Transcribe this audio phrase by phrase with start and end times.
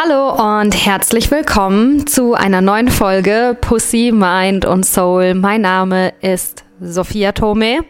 [0.00, 5.34] Hallo und herzlich willkommen zu einer neuen Folge Pussy, Mind und Soul.
[5.34, 7.80] Mein Name ist Sophia Tome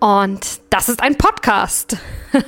[0.00, 1.98] und das ist ein Podcast.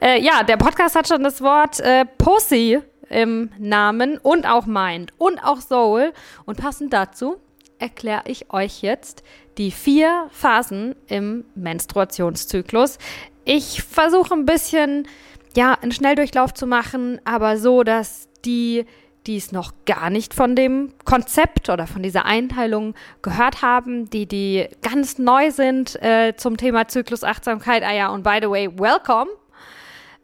[0.00, 2.78] äh, ja, der Podcast hat schon das Wort äh, Pussy
[3.10, 6.12] im Namen und auch Mind und auch Soul.
[6.44, 7.38] Und passend dazu
[7.80, 9.24] erkläre ich euch jetzt
[9.58, 12.98] die vier Phasen im Menstruationszyklus.
[13.44, 15.08] Ich versuche ein bisschen
[15.56, 18.84] ja, einen Schnelldurchlauf zu machen, aber so, dass die,
[19.26, 24.26] die es noch gar nicht von dem Konzept oder von dieser Einteilung gehört haben, die,
[24.26, 27.82] die ganz neu sind äh, zum Thema Zyklusachtsamkeit.
[27.82, 29.28] Ah ja, und by the way, welcome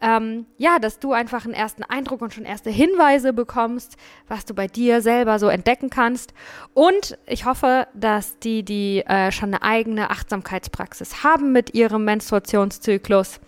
[0.01, 3.97] ähm, ja, dass du einfach einen ersten Eindruck und schon erste Hinweise bekommst,
[4.29, 6.33] was du bei dir selber so entdecken kannst.
[6.75, 13.41] Und ich hoffe, dass die, die äh, schon eine eigene Achtsamkeitspraxis haben mit ihrem Menstruationszyklus,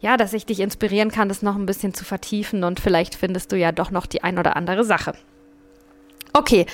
[0.00, 3.52] ja, dass ich dich inspirieren kann, das noch ein bisschen zu vertiefen und vielleicht findest
[3.52, 5.12] du ja doch noch die ein oder andere Sache.
[6.32, 6.64] Okay,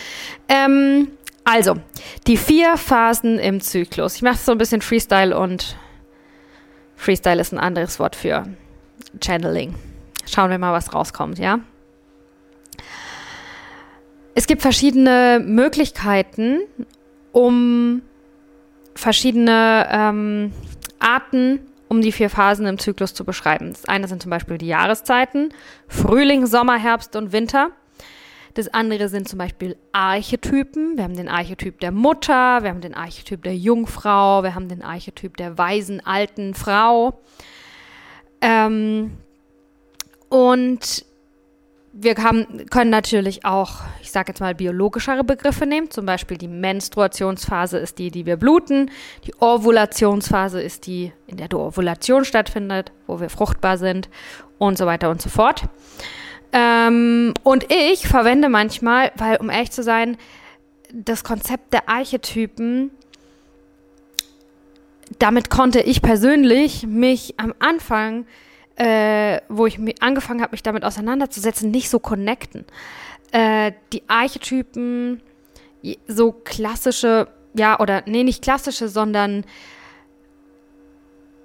[0.48, 1.08] ähm,
[1.44, 1.76] also
[2.26, 4.16] die vier Phasen im Zyklus.
[4.16, 5.76] Ich mache so ein bisschen Freestyle und
[6.94, 8.46] Freestyle ist ein anderes Wort für
[9.20, 9.74] Channeling.
[10.26, 11.60] Schauen wir mal, was rauskommt, ja?
[14.34, 16.60] Es gibt verschiedene Möglichkeiten,
[17.32, 18.02] um
[18.94, 20.52] verschiedene ähm,
[20.98, 23.70] Arten, um die vier Phasen im Zyklus zu beschreiben.
[23.70, 25.50] Das eine sind zum Beispiel die Jahreszeiten,
[25.88, 27.70] Frühling, Sommer, Herbst und Winter.
[28.54, 30.96] Das andere sind zum Beispiel Archetypen.
[30.96, 34.82] Wir haben den Archetyp der Mutter, wir haben den Archetyp der Jungfrau, wir haben den
[34.82, 37.20] Archetyp der weisen alten Frau.
[38.40, 39.12] Ähm,
[40.28, 41.04] und
[41.98, 45.90] wir haben, können natürlich auch, ich sage jetzt mal, biologischere Begriffe nehmen.
[45.90, 48.90] Zum Beispiel die Menstruationsphase ist die, die wir bluten.
[49.24, 54.10] Die Ovulationsphase ist die, in der die Ovulation stattfindet, wo wir fruchtbar sind
[54.58, 55.62] und so weiter und so fort.
[56.52, 60.18] Ähm, und ich verwende manchmal, weil, um ehrlich zu sein,
[60.92, 62.90] das Konzept der Archetypen,
[65.18, 68.26] damit konnte ich persönlich mich am Anfang
[68.76, 72.64] äh, wo ich angefangen habe, mich damit auseinanderzusetzen, nicht so connecten.
[73.32, 75.22] Äh, die Archetypen,
[76.06, 79.44] so klassische, ja, oder nee, nicht klassische, sondern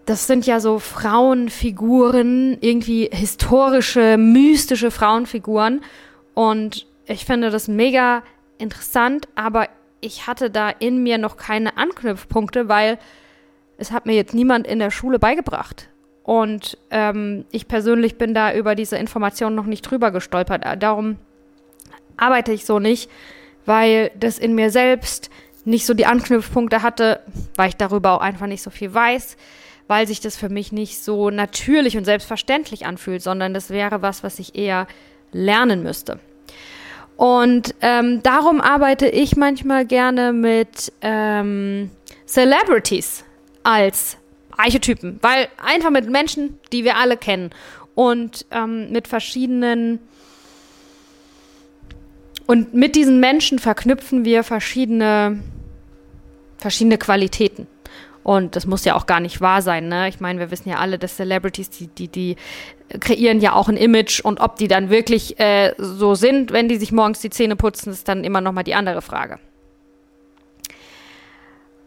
[0.05, 5.81] das sind ja so Frauenfiguren, irgendwie historische, mystische Frauenfiguren.
[6.33, 8.23] Und ich finde das mega
[8.57, 9.69] interessant, aber
[10.01, 12.97] ich hatte da in mir noch keine Anknüpfpunkte, weil
[13.81, 15.89] es hat mir jetzt niemand in der Schule beigebracht.
[16.23, 20.63] Und ähm, ich persönlich bin da über diese Informationen noch nicht drüber gestolpert.
[20.81, 21.17] Darum
[22.15, 23.09] arbeite ich so nicht,
[23.65, 25.31] weil das in mir selbst
[25.65, 27.21] nicht so die Anknüpfpunkte hatte,
[27.55, 29.35] weil ich darüber auch einfach nicht so viel weiß,
[29.87, 34.23] weil sich das für mich nicht so natürlich und selbstverständlich anfühlt, sondern das wäre was,
[34.23, 34.87] was ich eher
[35.31, 36.19] lernen müsste.
[37.17, 41.91] Und ähm, darum arbeite ich manchmal gerne mit ähm,
[42.25, 43.23] Celebrities
[43.63, 44.17] als
[44.57, 47.51] Archetypen, weil einfach mit Menschen, die wir alle kennen
[47.95, 49.99] und ähm, mit verschiedenen
[52.47, 55.39] und mit diesen Menschen verknüpfen wir verschiedene
[56.57, 57.67] verschiedene Qualitäten.
[58.23, 60.07] Und das muss ja auch gar nicht wahr sein, ne?
[60.07, 62.35] Ich meine, wir wissen ja alle, dass Celebrities, die, die, die
[62.99, 66.77] kreieren ja auch ein Image und ob die dann wirklich äh, so sind, wenn die
[66.77, 69.39] sich morgens die Zähne putzen, ist dann immer nochmal die andere Frage.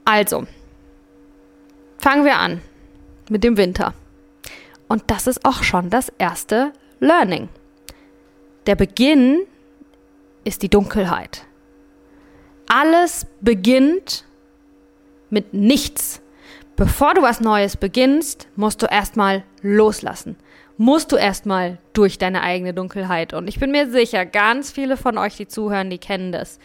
[0.05, 0.47] Also,
[2.05, 2.61] Fangen wir an
[3.31, 3.95] mit dem Winter.
[4.89, 7.49] Und das ist auch schon das erste Learning.
[8.67, 9.41] Der Beginn
[10.45, 11.47] ist die Dunkelheit.
[12.69, 14.27] Alles beginnt
[15.31, 16.21] mit nichts.
[16.77, 20.37] Bevor du was Neues beginnst, musst du erstmal loslassen.
[20.77, 23.33] Musst du erstmal durch deine eigene Dunkelheit.
[23.33, 26.59] Und ich bin mir sicher, ganz viele von euch, die zuhören, die kennen das.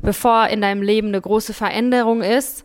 [0.00, 2.64] Bevor in deinem Leben eine große Veränderung ist,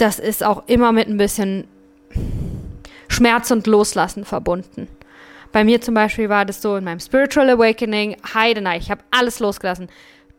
[0.00, 1.68] das ist auch immer mit ein bisschen
[3.08, 4.88] Schmerz und Loslassen verbunden.
[5.52, 9.40] Bei mir zum Beispiel war das so in meinem Spiritual Awakening, Heidenei, ich habe alles
[9.40, 9.88] losgelassen.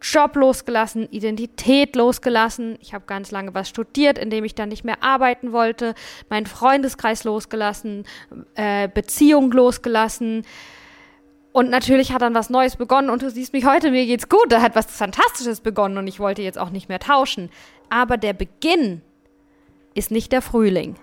[0.02, 2.76] Job losgelassen, Identität losgelassen.
[2.82, 5.94] Ich habe ganz lange was studiert, in dem ich dann nicht mehr arbeiten wollte.
[6.28, 8.06] Meinen Freundeskreis losgelassen,
[8.56, 10.44] äh, Beziehung losgelassen.
[11.52, 14.46] Und natürlich hat dann was Neues begonnen und du siehst mich heute, mir geht's gut.
[14.50, 17.52] Da hat was Fantastisches begonnen und ich wollte jetzt auch nicht mehr tauschen.
[17.90, 19.04] Aber der Beginn
[19.94, 20.96] ist nicht der Frühling.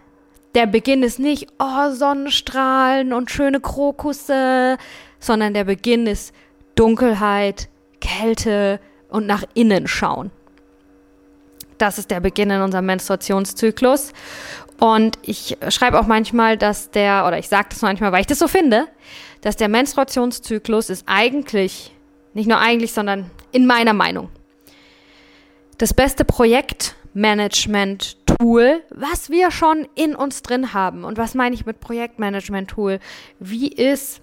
[0.54, 4.78] Der Beginn ist nicht, oh, Sonnenstrahlen und schöne Krokusse,
[5.20, 6.34] sondern der Beginn ist
[6.74, 7.68] Dunkelheit,
[8.00, 10.30] Kälte und nach innen schauen.
[11.76, 14.12] Das ist der Beginn in unserem Menstruationszyklus.
[14.80, 18.38] Und ich schreibe auch manchmal, dass der, oder ich sage das manchmal, weil ich das
[18.38, 18.86] so finde,
[19.40, 21.92] dass der Menstruationszyklus ist eigentlich,
[22.34, 24.28] nicht nur eigentlich, sondern in meiner Meinung,
[25.78, 26.24] das beste
[28.38, 31.04] Projektmanagement-Tool, was wir schon in uns drin haben.
[31.04, 33.00] Und was meine ich mit Projektmanagement-Tool?
[33.40, 34.22] Wie ist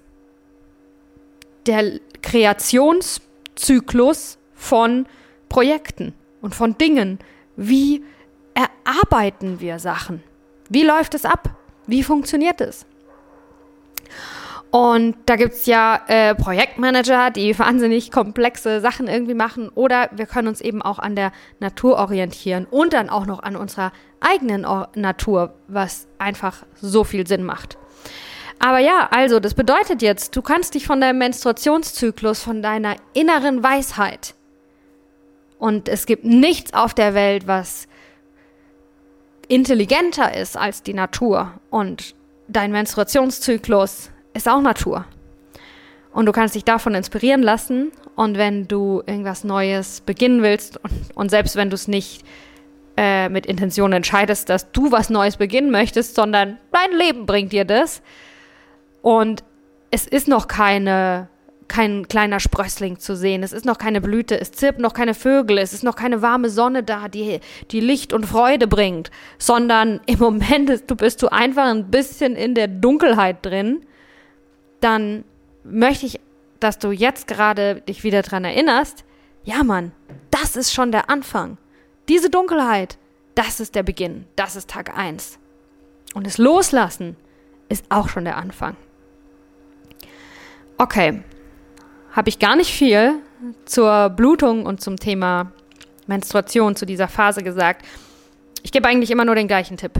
[1.66, 5.06] der Kreationszyklus von
[5.48, 7.18] Projekten und von Dingen?
[7.56, 8.04] Wie
[8.54, 10.22] erarbeiten wir Sachen?
[10.68, 11.50] Wie läuft es ab?
[11.86, 12.84] Wie funktioniert es?
[14.70, 19.68] Und da gibt es ja äh, Projektmanager, die wahnsinnig komplexe Sachen irgendwie machen.
[19.70, 23.56] Oder wir können uns eben auch an der Natur orientieren und dann auch noch an
[23.56, 27.78] unserer eigenen Or Natur, was einfach so viel Sinn macht.
[28.58, 33.62] Aber ja, also das bedeutet jetzt, du kannst dich von deinem Menstruationszyklus, von deiner inneren
[33.62, 34.34] Weisheit,
[35.58, 37.88] und es gibt nichts auf der Welt, was
[39.48, 41.54] intelligenter ist als die Natur.
[41.70, 42.14] Und
[42.48, 45.04] dein Menstruationszyklus ist auch Natur.
[46.12, 47.92] Und du kannst dich davon inspirieren lassen.
[48.14, 52.24] Und wenn du irgendwas Neues beginnen willst, und, und selbst wenn du es nicht
[52.96, 57.64] äh, mit Intention entscheidest, dass du was Neues beginnen möchtest, sondern dein Leben bringt dir
[57.64, 58.00] das.
[59.02, 59.44] Und
[59.90, 61.28] es ist noch keine
[61.68, 63.42] kein kleiner Sprössling zu sehen.
[63.42, 66.48] Es ist noch keine Blüte, es zirpen noch keine Vögel, es ist noch keine warme
[66.48, 67.40] Sonne da, die,
[67.70, 72.36] die Licht und Freude bringt, sondern im Moment ist, du bist du einfach ein bisschen
[72.36, 73.84] in der Dunkelheit drin,
[74.80, 75.24] dann
[75.64, 76.20] möchte ich,
[76.60, 79.04] dass du jetzt gerade dich wieder dran erinnerst,
[79.44, 79.92] ja Mann,
[80.30, 81.58] das ist schon der Anfang.
[82.08, 82.98] Diese Dunkelheit,
[83.34, 85.38] das ist der Beginn, das ist Tag 1.
[86.14, 87.16] Und das Loslassen
[87.68, 88.76] ist auch schon der Anfang.
[90.78, 91.22] Okay,
[92.12, 93.20] habe ich gar nicht viel
[93.64, 95.52] zur Blutung und zum Thema
[96.06, 97.84] Menstruation, zu dieser Phase gesagt.
[98.62, 99.92] Ich gebe eigentlich immer nur den gleichen Tipp.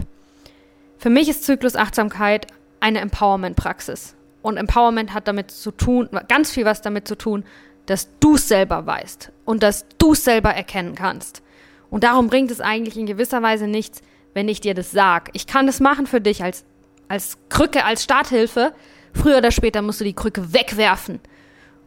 [0.97, 2.47] Für mich ist Zyklusachtsamkeit
[2.79, 4.15] eine Empowerment-Praxis.
[4.47, 7.43] Und Empowerment hat damit zu tun, ganz viel was damit zu tun,
[7.85, 11.43] dass du es selber weißt und dass du es selber erkennen kannst.
[11.89, 14.01] Und darum bringt es eigentlich in gewisser Weise nichts,
[14.33, 15.31] wenn ich dir das sage.
[15.33, 16.63] Ich kann das machen für dich als,
[17.09, 18.71] als Krücke, als Starthilfe.
[19.11, 21.19] Früher oder später musst du die Krücke wegwerfen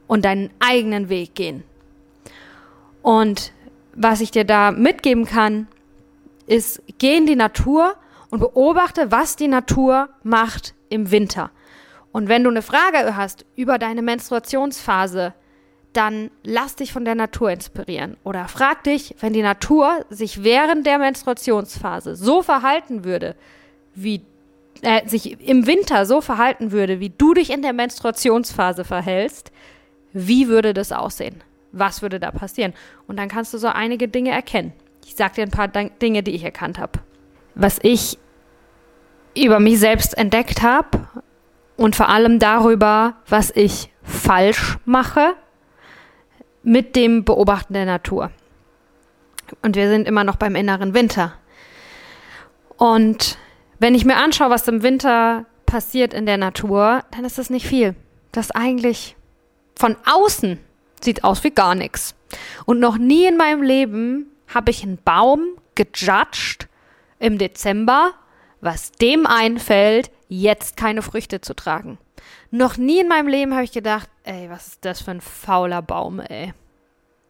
[0.06, 1.64] und deinen eigenen Weg gehen.
[3.00, 3.54] Und
[3.94, 5.66] was ich dir da mitgeben kann,
[6.46, 7.94] ist, geh in die Natur
[8.28, 11.50] und beobachte, was die Natur macht im Winter.
[12.12, 15.32] Und wenn du eine Frage hast über deine Menstruationsphase,
[15.92, 18.16] dann lass dich von der Natur inspirieren.
[18.24, 23.34] Oder frag dich, wenn die Natur sich während der Menstruationsphase so verhalten würde,
[23.94, 24.22] wie
[24.82, 29.50] äh, sich im Winter so verhalten würde, wie du dich in der Menstruationsphase verhältst,
[30.12, 31.42] wie würde das aussehen?
[31.72, 32.72] Was würde da passieren?
[33.06, 34.72] Und dann kannst du so einige Dinge erkennen.
[35.04, 37.00] Ich sage dir ein paar Dinge, die ich erkannt habe.
[37.54, 38.18] Was ich
[39.36, 41.06] über mich selbst entdeckt habe
[41.80, 45.34] und vor allem darüber, was ich falsch mache
[46.62, 48.30] mit dem Beobachten der Natur.
[49.62, 51.32] Und wir sind immer noch beim inneren Winter.
[52.76, 53.38] Und
[53.78, 57.66] wenn ich mir anschaue, was im Winter passiert in der Natur, dann ist das nicht
[57.66, 57.94] viel.
[58.30, 59.16] Das eigentlich
[59.74, 60.58] von außen
[61.00, 62.14] sieht aus wie gar nichts.
[62.66, 66.68] Und noch nie in meinem Leben habe ich einen Baum gejudged
[67.20, 68.12] im Dezember,
[68.60, 71.98] was dem einfällt, jetzt keine Früchte zu tragen.
[72.50, 75.82] Noch nie in meinem Leben habe ich gedacht, ey, was ist das für ein fauler
[75.82, 76.52] Baum, ey.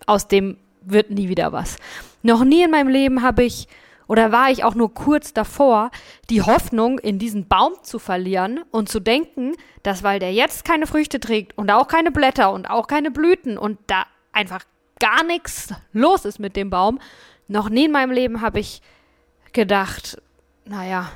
[0.06, 1.76] Aus dem wird nie wieder was.
[2.22, 3.68] Noch nie in meinem Leben habe ich
[4.10, 5.92] oder war ich auch nur kurz davor,
[6.30, 9.52] die Hoffnung in diesen Baum zu verlieren und zu denken,
[9.84, 13.56] dass weil der jetzt keine Früchte trägt und auch keine Blätter und auch keine Blüten
[13.56, 14.64] und da einfach
[14.99, 16.99] gar nichts los ist mit dem Baum,
[17.46, 18.82] noch nie in meinem Leben habe ich
[19.52, 20.20] gedacht,
[20.70, 21.10] naja,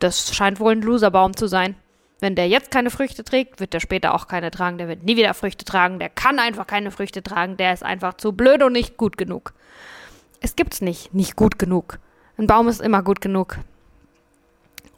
[0.00, 1.76] das scheint wohl ein Loserbaum zu sein.
[2.20, 4.76] Wenn der jetzt keine Früchte trägt, wird der später auch keine tragen.
[4.76, 5.98] Der wird nie wieder Früchte tragen.
[5.98, 7.56] Der kann einfach keine Früchte tragen.
[7.56, 9.54] Der ist einfach zu blöd und nicht gut genug.
[10.40, 11.98] Es gibt's nicht, nicht gut genug.
[12.36, 13.58] Ein Baum ist immer gut genug.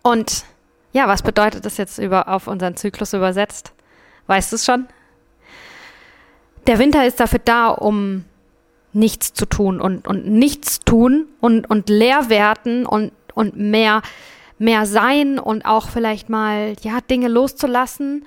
[0.02, 0.44] Und
[0.92, 3.72] ja, was bedeutet das jetzt über, auf unseren Zyklus übersetzt?
[4.26, 4.88] Weißt du es schon?
[6.66, 8.24] Der Winter ist dafür da, um
[8.92, 14.02] nichts zu tun und, und nichts tun und, und leer werden und, und mehr,
[14.58, 18.26] mehr sein und auch vielleicht mal, ja, Dinge loszulassen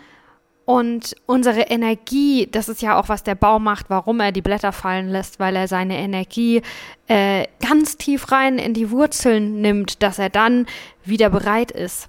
[0.64, 4.72] und unsere Energie, das ist ja auch, was der Baum macht, warum er die Blätter
[4.72, 6.62] fallen lässt, weil er seine Energie
[7.08, 10.66] äh, ganz tief rein in die Wurzeln nimmt, dass er dann
[11.04, 12.08] wieder bereit ist,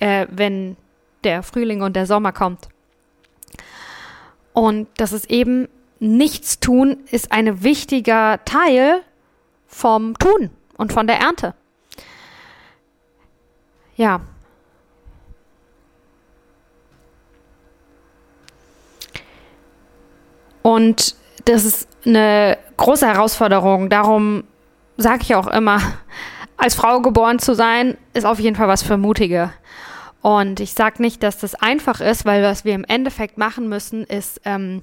[0.00, 0.78] äh, wenn
[1.22, 2.68] der Frühling und der Sommer kommt.
[4.54, 5.68] Und das ist eben
[6.00, 9.02] nichts tun, ist ein wichtiger Teil
[9.66, 10.48] vom Tun
[10.78, 11.54] und von der Ernte.
[13.96, 14.20] Ja.
[20.62, 23.88] Und das ist eine große Herausforderung.
[23.88, 24.44] Darum
[24.96, 25.80] sage ich auch immer,
[26.56, 29.52] als Frau geboren zu sein, ist auf jeden Fall was für Mutige.
[30.22, 34.04] Und ich sage nicht, dass das einfach ist, weil was wir im Endeffekt machen müssen,
[34.04, 34.82] ist ähm,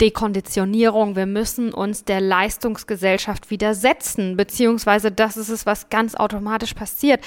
[0.00, 1.16] Dekonditionierung.
[1.16, 7.20] Wir müssen uns der Leistungsgesellschaft widersetzen, beziehungsweise das ist es, was ganz automatisch passiert.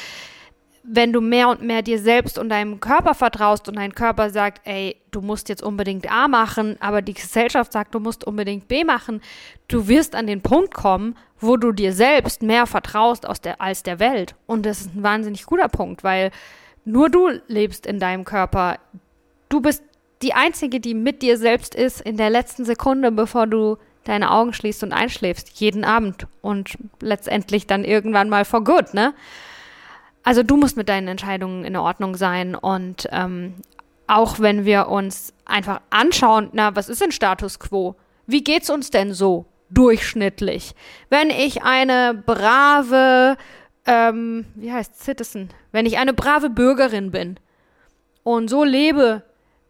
[0.83, 4.67] Wenn du mehr und mehr dir selbst und deinem Körper vertraust und dein Körper sagt,
[4.67, 8.83] ey, du musst jetzt unbedingt A machen, aber die Gesellschaft sagt, du musst unbedingt B
[8.83, 9.21] machen,
[9.69, 13.83] du wirst an den Punkt kommen, wo du dir selbst mehr vertraust aus der, als
[13.83, 14.35] der Welt.
[14.45, 16.31] Und das ist ein wahnsinnig guter Punkt, weil
[16.85, 18.77] nur du lebst in deinem Körper.
[19.47, 19.83] Du bist
[20.21, 24.53] die Einzige, die mit dir selbst ist in der letzten Sekunde, bevor du deine Augen
[24.53, 29.13] schließt und einschläfst, jeden Abend und letztendlich dann irgendwann mal for good, ne?
[30.23, 33.55] Also du musst mit deinen Entscheidungen in Ordnung sein und ähm,
[34.07, 37.95] auch wenn wir uns einfach anschauen, na, was ist denn Status quo?
[38.25, 40.75] Wie geht's uns denn so durchschnittlich?
[41.09, 43.37] Wenn ich eine brave
[43.85, 47.39] ähm, wie heißt Citizen, wenn ich eine brave Bürgerin bin
[48.23, 49.23] und so lebe,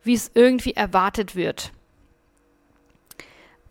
[0.04, 1.72] wie es irgendwie erwartet wird.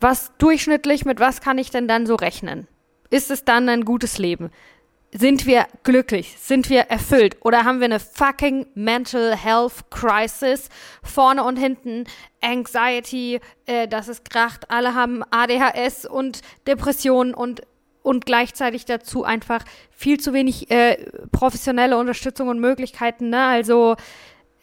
[0.01, 2.67] Was durchschnittlich, mit was kann ich denn dann so rechnen?
[3.11, 4.51] Ist es dann ein gutes Leben?
[5.15, 6.37] Sind wir glücklich?
[6.39, 7.37] Sind wir erfüllt?
[7.43, 10.71] Oder haben wir eine fucking Mental Health Crisis?
[11.03, 12.05] Vorne und hinten
[12.41, 14.71] Anxiety, äh, dass es kracht.
[14.71, 17.63] Alle haben ADHS und Depressionen und
[18.03, 20.97] und gleichzeitig dazu einfach viel zu wenig äh,
[21.31, 23.31] professionelle Unterstützung und Möglichkeiten.
[23.31, 23.45] Ne?
[23.45, 23.95] Also,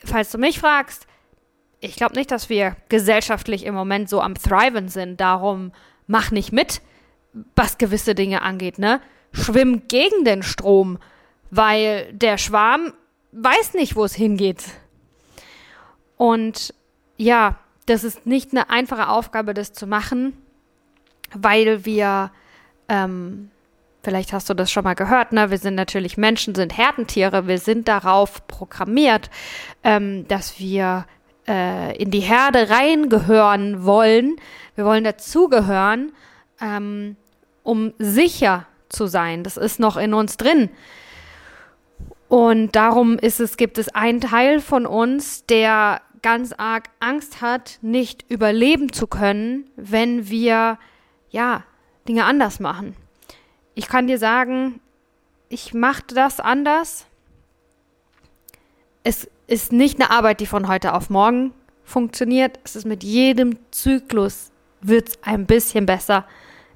[0.04, 1.08] falls du mich fragst,
[1.80, 5.22] ich glaube nicht, dass wir gesellschaftlich im Moment so am Thriven sind.
[5.22, 5.72] Darum
[6.06, 6.82] mach nicht mit,
[7.56, 8.78] was gewisse Dinge angeht.
[8.78, 9.00] Ne?
[9.32, 10.98] Schwimm gegen den Strom,
[11.52, 12.94] weil der Schwarm
[13.32, 14.64] weiß nicht, wo es hingeht.
[16.18, 16.74] Und
[17.18, 20.38] ja, das ist nicht eine einfache Aufgabe, das zu machen,
[21.34, 22.32] weil wir
[22.88, 23.52] ähm,
[24.04, 25.52] vielleicht hast du das schon mal gehört, ne?
[25.52, 29.30] Wir sind natürlich Menschen, sind Herdentiere, wir sind darauf programmiert,
[29.84, 31.06] ähm, dass wir
[31.48, 34.38] äh, in die Herde reingehören wollen.
[34.76, 36.12] Wir wollen dazugehören,
[36.62, 37.18] ähm,
[37.64, 39.44] um sicher zu sein.
[39.44, 40.70] Das ist noch in uns drin.
[42.28, 47.80] Und darum ist es, gibt es einen Teil von uns, der ganz arg Angst hat,
[47.82, 50.78] nicht überleben zu können, wenn wir
[51.30, 51.64] ja
[52.08, 52.96] Dinge anders machen.
[53.74, 54.80] Ich kann dir sagen,
[55.48, 57.06] ich mache das anders.
[59.04, 61.54] Es ist nicht eine Arbeit, die von heute auf morgen
[61.84, 62.60] funktioniert.
[62.64, 66.26] Es ist mit jedem Zyklus wird es ein bisschen besser.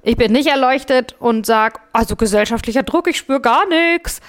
[0.06, 4.20] Ich bin nicht erleuchtet und sage, also gesellschaftlicher Druck, ich spüre gar nichts.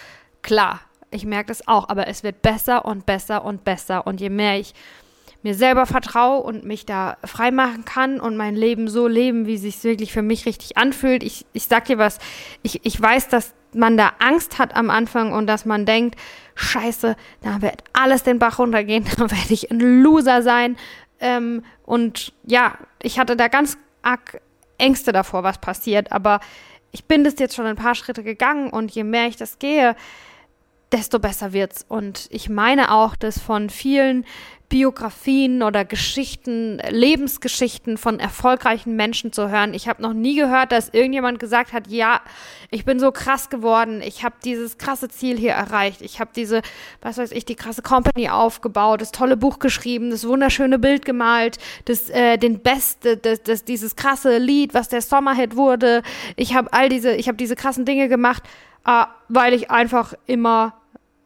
[0.41, 0.79] Klar,
[1.11, 4.07] ich merke das auch, aber es wird besser und besser und besser.
[4.07, 4.73] Und je mehr ich
[5.43, 9.55] mir selber vertraue und mich da frei machen kann und mein Leben so leben, wie
[9.55, 11.23] es sich wirklich für mich richtig anfühlt.
[11.23, 12.19] Ich, ich sag dir was,
[12.63, 16.17] ich, ich weiß, dass man da Angst hat am Anfang und dass man denkt,
[16.55, 20.77] scheiße, da wird alles den Bach runtergehen, da werde ich ein Loser sein.
[21.19, 24.39] Ähm, und ja, ich hatte da ganz arg
[24.77, 26.39] Ängste davor, was passiert, aber
[26.91, 29.95] ich bin das jetzt schon ein paar Schritte gegangen und je mehr ich das gehe,
[30.91, 31.85] desto besser wird's.
[31.87, 34.25] Und ich meine auch, dass von vielen
[34.69, 39.73] Biografien oder Geschichten, Lebensgeschichten von erfolgreichen Menschen zu hören.
[39.73, 42.21] Ich habe noch nie gehört, dass irgendjemand gesagt hat, ja,
[42.71, 46.61] ich bin so krass geworden, ich habe dieses krasse Ziel hier erreicht, ich habe diese,
[47.01, 51.57] was weiß ich, die krasse Company aufgebaut, das tolle Buch geschrieben, das wunderschöne Bild gemalt,
[51.85, 56.01] das, äh, den beste, das, das, dieses krasse Lied, was der Sommerhit wurde.
[56.35, 58.43] Ich habe all diese, ich habe diese krassen Dinge gemacht,
[59.29, 60.73] weil ich einfach immer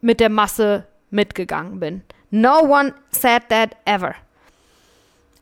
[0.00, 2.02] mit der Masse mitgegangen bin.
[2.30, 4.14] No one said that ever.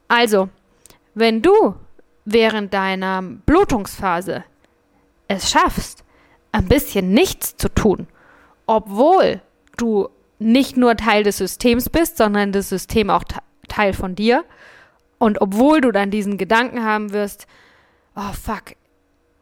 [0.08, 0.48] Also,
[1.14, 1.76] wenn du
[2.24, 4.44] während deiner Blutungsphase
[5.28, 6.04] es schaffst,
[6.52, 8.06] ein bisschen nichts zu tun,
[8.66, 9.40] obwohl
[9.76, 10.08] du
[10.38, 13.24] nicht nur Teil des Systems bist, sondern das System auch
[13.68, 14.44] Teil von dir,
[15.18, 17.46] und obwohl du dann diesen Gedanken haben wirst,
[18.14, 18.76] oh fuck,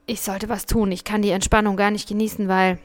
[0.07, 2.79] ich sollte was tun, ich kann die Entspannung gar nicht genießen, weil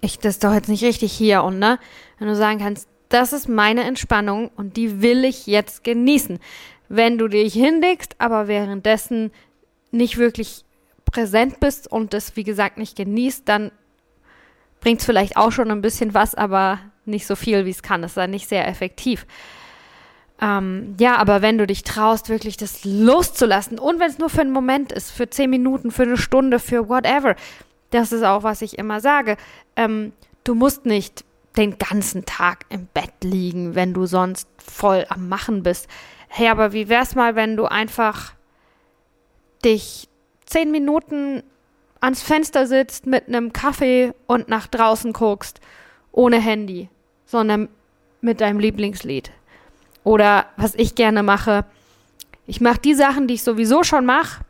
[0.00, 1.78] ich das ist doch jetzt nicht richtig hier und ne,
[2.18, 6.38] wenn du sagen kannst, das ist meine Entspannung und die will ich jetzt genießen.
[6.88, 9.30] Wenn du dich hinlegst, aber währenddessen
[9.90, 10.64] nicht wirklich
[11.04, 13.70] präsent bist und das, wie gesagt, nicht genießt, dann
[14.80, 18.02] bringt es vielleicht auch schon ein bisschen was, aber nicht so viel, wie es kann.
[18.04, 19.26] Es ist dann nicht sehr effektiv.
[20.40, 24.40] Ähm, ja, aber wenn du dich traust, wirklich das loszulassen und wenn es nur für
[24.40, 27.36] einen Moment ist, für zehn Minuten, für eine Stunde, für whatever,
[27.90, 29.36] das ist auch, was ich immer sage,
[29.76, 30.12] ähm,
[30.42, 31.24] du musst nicht
[31.56, 35.86] den ganzen Tag im Bett liegen, wenn du sonst voll am Machen bist.
[36.28, 38.34] Hey, aber wie wär's mal, wenn du einfach
[39.64, 40.08] dich
[40.46, 41.44] zehn Minuten
[42.00, 45.60] ans Fenster sitzt mit einem Kaffee und nach draußen guckst,
[46.12, 46.88] ohne Handy,
[47.24, 47.68] sondern
[48.20, 49.30] mit deinem Lieblingslied.
[50.04, 51.64] Oder was ich gerne mache,
[52.46, 54.44] ich mache die Sachen, die ich sowieso schon mache,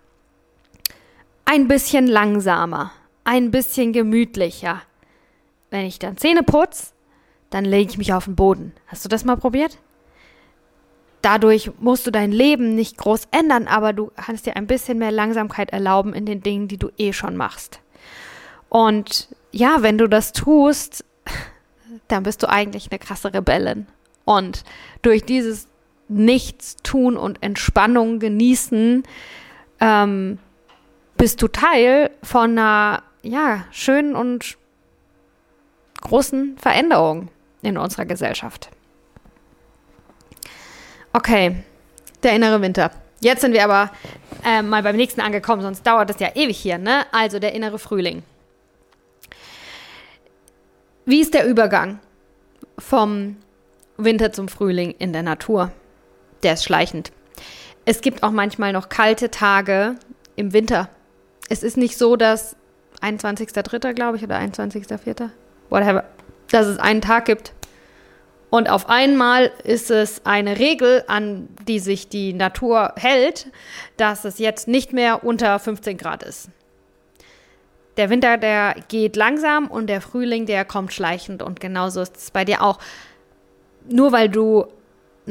[1.44, 2.90] ein bisschen langsamer,
[3.22, 4.82] ein bisschen gemütlicher.
[5.70, 6.92] Wenn ich dann Zähne putze,
[7.50, 8.72] dann lege ich mich auf den Boden.
[8.88, 9.78] Hast du das mal probiert?
[11.22, 15.12] Dadurch musst du dein Leben nicht groß ändern, aber du kannst dir ein bisschen mehr
[15.12, 17.80] Langsamkeit erlauben in den Dingen, die du eh schon machst.
[18.68, 21.04] Und ja, wenn du das tust,
[22.08, 23.86] dann bist du eigentlich eine krasse Rebellin.
[24.24, 24.64] Und
[25.02, 25.68] durch dieses
[26.08, 29.02] Nichtstun und Entspannung genießen,
[29.80, 30.38] ähm,
[31.16, 34.56] bist du Teil von einer ja, schönen und
[36.02, 37.28] großen Veränderung
[37.62, 38.70] in unserer Gesellschaft.
[41.12, 41.56] Okay,
[42.22, 42.90] der innere Winter.
[43.20, 43.90] Jetzt sind wir aber
[44.44, 47.06] äh, mal beim nächsten angekommen, sonst dauert es ja ewig hier, ne?
[47.12, 48.22] Also der innere Frühling.
[51.06, 52.00] Wie ist der Übergang
[52.78, 53.36] vom
[53.96, 55.72] Winter zum Frühling in der Natur?
[56.42, 57.12] Der ist schleichend.
[57.84, 59.96] Es gibt auch manchmal noch kalte Tage
[60.36, 60.88] im Winter.
[61.48, 62.56] Es ist nicht so, dass
[63.02, 63.92] 21.03.
[63.92, 65.30] glaube ich oder 21.04.
[65.68, 66.04] whatever,
[66.50, 67.52] dass es einen Tag gibt.
[68.50, 73.48] Und auf einmal ist es eine Regel, an die sich die Natur hält,
[73.96, 76.50] dass es jetzt nicht mehr unter 15 Grad ist.
[77.96, 81.42] Der Winter, der geht langsam und der Frühling, der kommt schleichend.
[81.42, 82.78] Und genauso ist es bei dir auch.
[83.88, 84.66] Nur weil du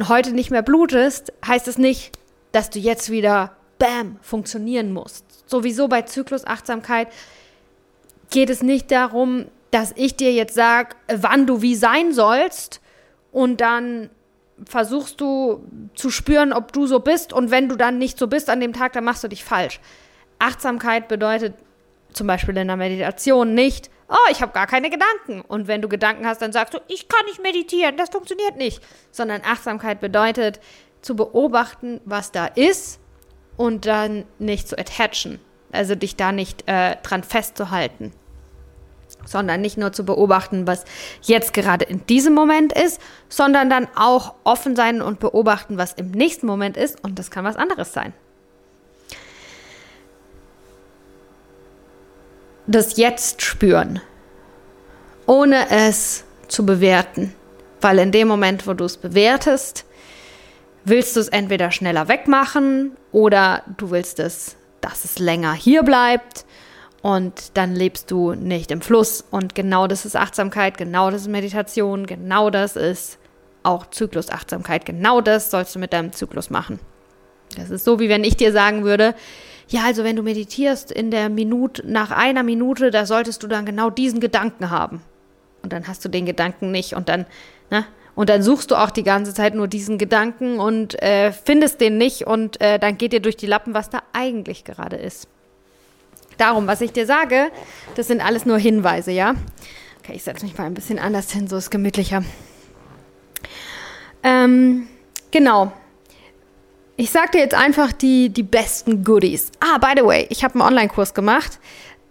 [0.08, 2.18] heute nicht mehr blutest, heißt es nicht,
[2.52, 5.26] dass du jetzt wieder, bam, funktionieren musst.
[5.50, 7.08] Sowieso bei Zyklusachtsamkeit
[8.30, 12.80] geht es nicht darum, dass ich dir jetzt sage, wann du wie sein sollst
[13.32, 14.10] und dann
[14.66, 15.64] versuchst du
[15.96, 18.74] zu spüren, ob du so bist und wenn du dann nicht so bist an dem
[18.74, 19.80] Tag, dann machst du dich falsch.
[20.38, 21.56] Achtsamkeit bedeutet
[22.14, 25.42] zum Beispiel in der Meditation nicht, oh, ich habe gar keine Gedanken.
[25.42, 28.82] Und wenn du Gedanken hast, dann sagst du, ich kann nicht meditieren, das funktioniert nicht.
[29.12, 30.60] Sondern Achtsamkeit bedeutet
[31.02, 33.00] zu beobachten, was da ist
[33.58, 35.40] und dann nicht zu attachen.
[35.72, 38.14] Also dich da nicht äh, dran festzuhalten
[39.26, 40.84] sondern nicht nur zu beobachten, was
[41.22, 43.00] jetzt gerade in diesem Moment ist,
[43.30, 47.46] sondern dann auch offen sein und beobachten, was im nächsten Moment ist und das kann
[47.46, 48.14] was anderes sein.
[52.66, 54.00] Das Jetzt spüren,
[55.26, 57.36] ohne es zu bewerten,
[57.82, 59.86] weil in dem Moment, wo du es bewertest,
[60.86, 66.46] willst du es entweder schneller wegmachen oder du willst es, dass es länger hier bleibt
[67.02, 69.26] und dann lebst du nicht im Fluss.
[69.30, 73.18] Und genau das ist Achtsamkeit, genau das ist Meditation, genau das ist
[73.64, 74.86] auch Zyklusachtsamkeit.
[74.86, 76.80] Genau das sollst du mit deinem Zyklus machen.
[77.58, 79.16] Das ist so, wie wenn ich dir sagen würde,
[79.74, 83.66] ja, also wenn du meditierst in der Minute, nach einer Minute, da solltest du dann
[83.66, 85.02] genau diesen Gedanken haben.
[85.64, 87.26] Und dann hast du den Gedanken nicht und dann,
[87.72, 87.84] ne?
[88.14, 91.98] Und dann suchst du auch die ganze Zeit nur diesen Gedanken und äh, findest den
[91.98, 95.28] nicht und äh, dann geht dir durch die Lappen, was da eigentlich gerade ist.
[96.38, 97.50] Darum, was ich dir sage,
[97.96, 99.34] das sind alles nur Hinweise, ja?
[100.04, 102.24] Okay, ich setze mich mal ein bisschen anders hin, so ist gemütlicher.
[104.22, 104.88] Ähm,
[105.32, 105.72] genau.
[106.96, 109.52] Ich sag dir jetzt einfach die, die besten Goodies.
[109.60, 111.60] Ah, by the way, ich habe einen Online-Kurs gemacht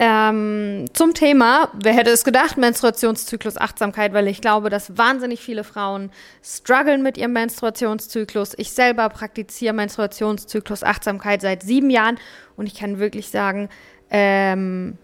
[0.04, 5.62] ähm, zum Thema, wer hätte es gedacht, Menstruationszyklus Achtsamkeit, weil ich glaube, dass wahnsinnig viele
[5.62, 6.10] Frauen
[6.42, 8.54] strugglen mit ihrem Menstruationszyklus.
[8.56, 12.18] Ich selber praktiziere Menstruationszyklus Achtsamkeit seit sieben Jahren
[12.56, 13.68] und ich kann wirklich sagen,
[14.10, 14.98] ähm,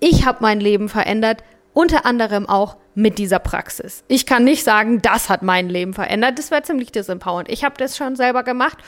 [0.00, 4.04] ich habe mein Leben verändert, unter anderem auch mit dieser Praxis.
[4.08, 6.38] Ich kann nicht sagen, das hat mein Leben verändert.
[6.38, 7.50] Das wäre ziemlich disempowernd.
[7.50, 8.78] Ich habe das schon selber gemacht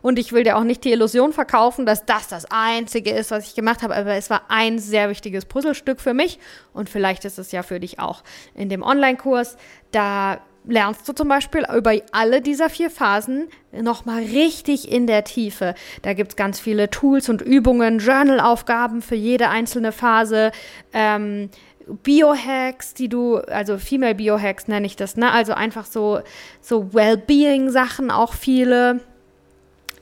[0.00, 3.48] und ich will dir auch nicht die Illusion verkaufen, dass das das Einzige ist, was
[3.48, 3.96] ich gemacht habe.
[3.96, 6.38] Aber es war ein sehr wichtiges Puzzlestück für mich
[6.72, 8.22] und vielleicht ist es ja für dich auch.
[8.54, 9.56] In dem Online-Kurs,
[9.90, 15.74] da lernst du zum Beispiel über alle dieser vier Phasen nochmal richtig in der Tiefe.
[16.02, 20.52] Da gibt es ganz viele Tools und Übungen, Journal-Aufgaben für jede einzelne Phase,
[20.92, 21.50] ähm,
[21.86, 25.30] Biohacks, die du, also Female Biohacks nenne ich das, ne?
[25.30, 26.20] Also einfach so,
[26.60, 29.00] so Wellbeing-Sachen auch viele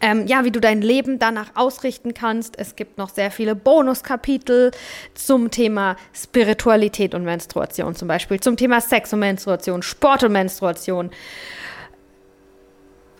[0.04, 2.58] ähm, ja, wie du dein Leben danach ausrichten kannst.
[2.58, 4.70] Es gibt noch sehr viele Bonuskapitel
[5.14, 11.10] zum Thema Spiritualität und Menstruation zum Beispiel, zum Thema Sex und Menstruation, Sport und Menstruation.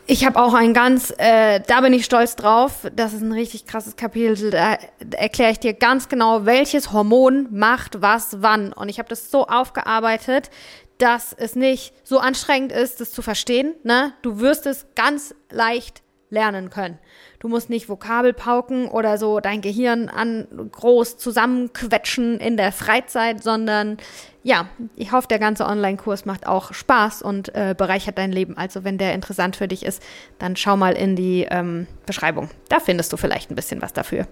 [0.07, 2.87] Ich habe auch ein ganz, äh, da bin ich stolz drauf.
[2.95, 4.51] Das ist ein richtig krasses Kapitel.
[4.51, 4.79] Da
[5.17, 8.73] erkläre ich dir ganz genau, welches Hormon macht was wann.
[8.73, 10.51] Und ich habe das so aufgearbeitet,
[10.99, 13.75] dass es nicht so anstrengend ist, das zu verstehen.
[13.83, 14.12] Ne?
[14.23, 16.04] Du wirst es ganz leicht
[16.35, 16.99] lernen können.
[17.38, 23.42] Du musst nicht Vokabel pauken oder so dein Gehirn an groß zusammenquetschen in der Freizeit,
[23.42, 23.97] sondern
[24.42, 28.59] ja, ich hoffe, der ganze Online-Kurs macht auch Spaß und äh, bereichert dein Leben.
[28.59, 30.03] Also wenn der interessant für dich ist,
[30.38, 32.51] dann schau mal in die ähm, Beschreibung.
[32.68, 34.27] Da findest du vielleicht ein bisschen was dafür.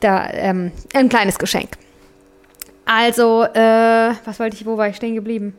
[0.00, 1.76] Da ähm, ein kleines Geschenk.
[2.88, 5.54] Also, äh, was wollte ich, wo war ich stehen geblieben?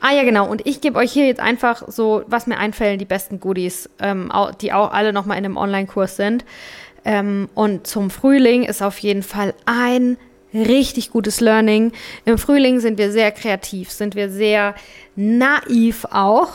[0.00, 0.50] Ah ja, genau.
[0.50, 4.32] Und ich gebe euch hier jetzt einfach so, was mir einfällt, die besten Goodies, ähm,
[4.60, 6.44] die auch alle nochmal in einem Online-Kurs sind.
[7.04, 10.16] Ähm, und zum Frühling ist auf jeden Fall ein
[10.52, 11.92] richtig gutes Learning.
[12.24, 14.74] Im Frühling sind wir sehr kreativ, sind wir sehr
[15.14, 16.50] naiv auch.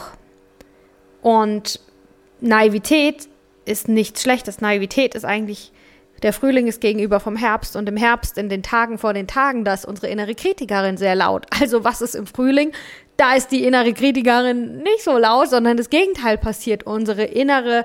[1.21, 1.79] Und
[2.41, 3.29] Naivität
[3.63, 4.59] ist nichts Schlechtes.
[4.59, 5.71] Naivität ist eigentlich
[6.19, 9.63] der Frühling ist gegenüber vom Herbst und im Herbst in den Tagen vor den Tagen,
[9.63, 11.45] da ist unsere innere Kritikerin sehr laut.
[11.59, 12.71] Also was ist im Frühling?
[13.17, 16.83] Da ist die innere Kritikerin nicht so laut, sondern das Gegenteil passiert.
[16.83, 17.83] Unsere innere,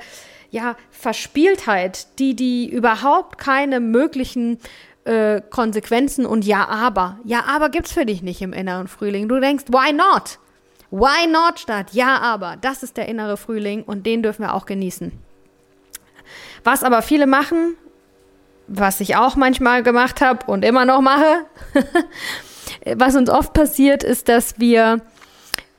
[0.50, 4.58] ja, Verspieltheit, die, die überhaupt keine möglichen
[5.04, 7.18] äh, Konsequenzen und Ja, aber.
[7.24, 9.28] Ja, aber gibt's für dich nicht im inneren Frühling.
[9.28, 10.38] Du denkst, why not?
[10.90, 12.56] Why not statt Ja, aber.
[12.60, 15.12] Das ist der innere Frühling und den dürfen wir auch genießen.
[16.62, 17.76] Was aber viele machen,
[18.66, 21.46] was ich auch manchmal gemacht habe und immer noch mache,
[22.96, 25.00] was uns oft passiert, ist, dass wir,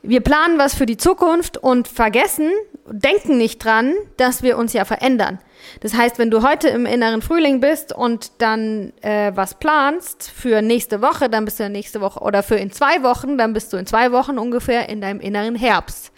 [0.01, 2.51] wir planen was für die Zukunft und vergessen,
[2.87, 5.39] denken nicht dran, dass wir uns ja verändern.
[5.81, 10.61] Das heißt, wenn du heute im inneren Frühling bist und dann äh, was planst für
[10.61, 13.77] nächste Woche, dann bist du nächste Woche oder für in zwei Wochen, dann bist du
[13.77, 16.11] in zwei Wochen ungefähr in deinem inneren Herbst.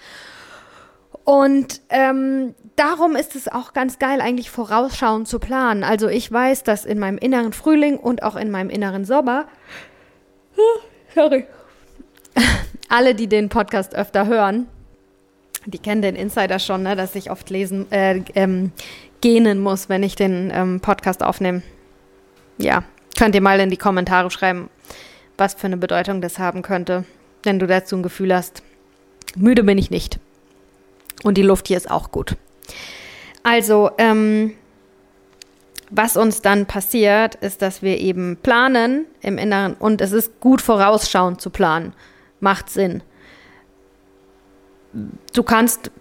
[1.27, 5.83] Und ähm, darum ist es auch ganz geil, eigentlich vorausschauend zu planen.
[5.83, 9.45] Also ich weiß, dass in meinem inneren Frühling und auch in meinem inneren Sommer,
[11.13, 11.45] sorry,
[12.89, 14.67] alle, die den Podcast öfter hören,
[15.65, 18.71] die kennen den Insider schon, ne, dass ich oft lesen, äh, ähm,
[19.19, 21.61] gähnen muss, wenn ich den ähm, Podcast aufnehme.
[22.57, 22.85] Ja,
[23.17, 24.69] könnt ihr mal in die Kommentare schreiben,
[25.37, 27.03] was für eine Bedeutung das haben könnte,
[27.43, 28.63] wenn du dazu ein Gefühl hast.
[29.35, 30.21] Müde bin ich nicht.
[31.27, 32.37] Und die Luft hier ist auch gut.
[33.43, 34.53] Also, ähm,
[35.89, 40.61] was uns dann passiert, ist, dass wir eben planen im Inneren und es ist gut
[40.61, 41.91] vorausschauend zu planen.
[42.39, 43.03] Macht Sinn.
[45.33, 45.91] Du kannst,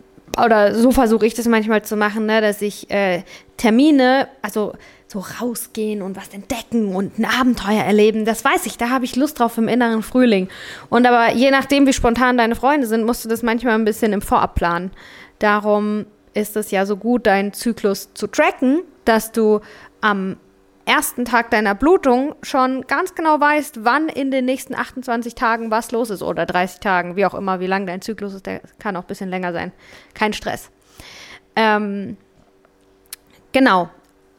[0.40, 3.24] oder so versuche ich das manchmal zu machen, ne, dass ich äh,
[3.56, 4.74] Termine, also
[5.16, 9.16] so rausgehen und was entdecken und ein Abenteuer erleben, das weiß ich, da habe ich
[9.16, 10.48] Lust drauf im inneren Frühling.
[10.90, 14.12] Und aber je nachdem, wie spontan deine Freunde sind, musst du das manchmal ein bisschen
[14.12, 14.90] im Vorab planen.
[15.38, 19.60] Darum ist es ja so gut, deinen Zyklus zu tracken, dass du
[20.02, 20.36] am
[20.84, 25.92] ersten Tag deiner Blutung schon ganz genau weißt, wann in den nächsten 28 Tagen was
[25.92, 28.96] los ist oder 30 Tagen, wie auch immer, wie lang dein Zyklus ist, der kann
[28.96, 29.72] auch ein bisschen länger sein.
[30.14, 30.70] Kein Stress.
[31.56, 32.18] Ähm,
[33.52, 33.88] genau.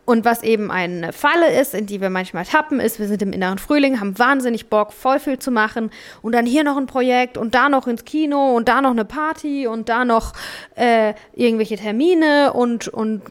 [0.09, 3.33] Und was eben eine Falle ist, in die wir manchmal tappen, ist, wir sind im
[3.33, 5.91] inneren Frühling, haben wahnsinnig Bock, voll viel zu machen
[6.21, 9.03] und dann hier noch ein Projekt und da noch ins Kino und da noch eine
[9.03, 10.31] Party und da noch
[10.75, 13.21] äh, irgendwelche Termine und, und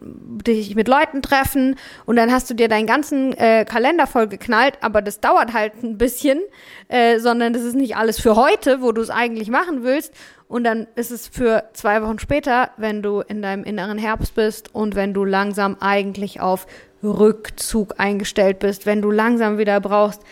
[0.46, 1.76] dich mit Leuten treffen.
[2.04, 5.82] Und dann hast du dir deinen ganzen äh, Kalender voll geknallt, aber das dauert halt
[5.82, 6.42] ein bisschen,
[6.88, 10.12] äh, sondern das ist nicht alles für heute, wo du es eigentlich machen willst
[10.48, 14.74] und dann ist es für zwei Wochen später, wenn du in deinem inneren Herbst bist
[14.74, 16.66] und wenn du langsam eigentlich auf
[17.02, 20.22] Rückzug eingestellt bist, wenn du langsam wieder brauchst,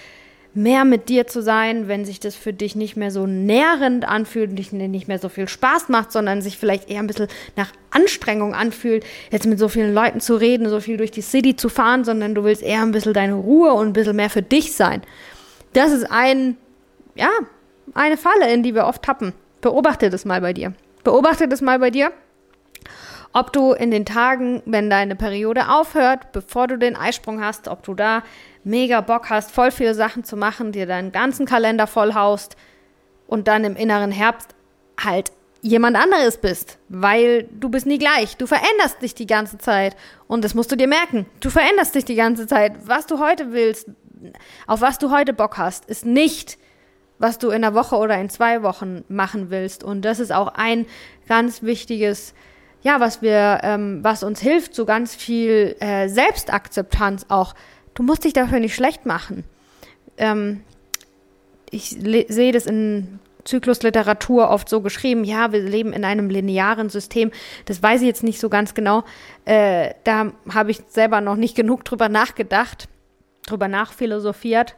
[0.55, 4.51] mehr mit dir zu sein, wenn sich das für dich nicht mehr so nährend anfühlt
[4.51, 7.73] und dich nicht mehr so viel Spaß macht, sondern sich vielleicht eher ein bisschen nach
[7.90, 11.69] Anstrengung anfühlt, jetzt mit so vielen Leuten zu reden, so viel durch die City zu
[11.69, 14.75] fahren, sondern du willst eher ein bisschen deine Ruhe und ein bisschen mehr für dich
[14.75, 15.03] sein.
[15.75, 16.57] Das ist ein,
[17.15, 17.31] ja,
[17.93, 19.35] eine Falle, in die wir oft tappen.
[19.61, 20.73] Beobachte das mal bei dir.
[21.05, 22.13] Beobachte das mal bei dir,
[23.35, 27.83] ob du in den Tagen, wenn deine Periode aufhört, bevor du den Eisprung hast, ob
[27.83, 28.23] du da
[28.63, 32.57] mega Bock hast, voll viele Sachen zu machen, dir deinen ganzen Kalender vollhaust
[33.27, 34.55] und dann im inneren Herbst
[35.03, 38.37] halt jemand anderes bist, weil du bist nie gleich.
[38.37, 39.97] Du veränderst dich die ganze Zeit
[40.29, 41.27] und das musst du dir merken.
[41.41, 42.87] Du veränderst dich die ganze Zeit.
[42.87, 43.89] Was du heute willst,
[44.67, 46.59] auf was du heute Bock hast, ist nicht
[47.19, 49.85] was du in einer Woche oder in zwei Wochen machen willst.
[49.85, 50.87] Und das ist auch ein
[51.29, 52.35] ganz wichtiges,
[52.83, 57.55] ja, was wir, ähm, was uns hilft, so ganz viel äh, Selbstakzeptanz auch.
[57.95, 59.45] Du musst dich dafür nicht schlecht machen.
[60.19, 60.63] Ähm,
[61.71, 67.31] ich sehe das in Zyklusliteratur oft so geschrieben, ja, wir leben in einem linearen System.
[67.67, 69.05] Das weiß ich jetzt nicht so ganz genau.
[69.45, 72.89] Äh, da habe ich selber noch nicht genug drüber nachgedacht,
[73.47, 74.77] drüber nachphilosophiert.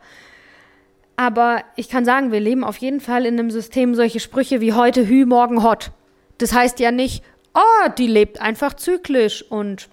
[1.17, 4.75] Aber ich kann sagen, wir leben auf jeden Fall in einem System solche Sprüche wie
[4.75, 5.91] heute Hü, morgen Hot.
[6.39, 7.25] Das heißt ja nicht,
[7.55, 9.89] oh, die lebt einfach zyklisch und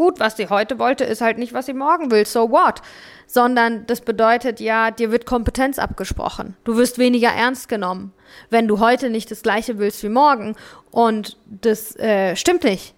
[0.00, 2.80] gut, was sie heute wollte, ist halt nicht, was sie morgen will, so what?
[3.26, 6.56] Sondern das bedeutet ja, dir wird Kompetenz abgesprochen.
[6.64, 8.14] Du wirst weniger ernst genommen,
[8.48, 10.56] wenn du heute nicht das Gleiche willst wie morgen.
[10.90, 12.94] Und das äh, stimmt nicht.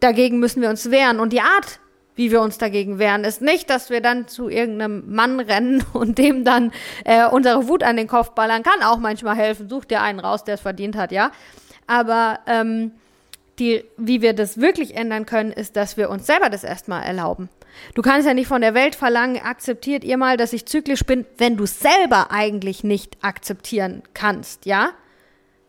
[0.00, 1.18] Dagegen müssen wir uns wehren.
[1.18, 1.80] Und die Art,
[2.16, 6.18] wie wir uns dagegen wehren, ist nicht, dass wir dann zu irgendeinem Mann rennen und
[6.18, 6.72] dem dann
[7.04, 8.62] äh, unsere Wut an den Kopf ballern.
[8.62, 9.68] Kann auch manchmal helfen.
[9.68, 11.32] Such dir einen raus, der es verdient hat, ja.
[11.86, 12.92] Aber ähm,
[13.58, 17.48] die, wie wir das wirklich ändern können, ist, dass wir uns selber das erstmal erlauben.
[17.94, 21.26] Du kannst ja nicht von der Welt verlangen, akzeptiert ihr mal, dass ich zyklisch bin,
[21.38, 24.90] wenn du selber eigentlich nicht akzeptieren kannst, ja?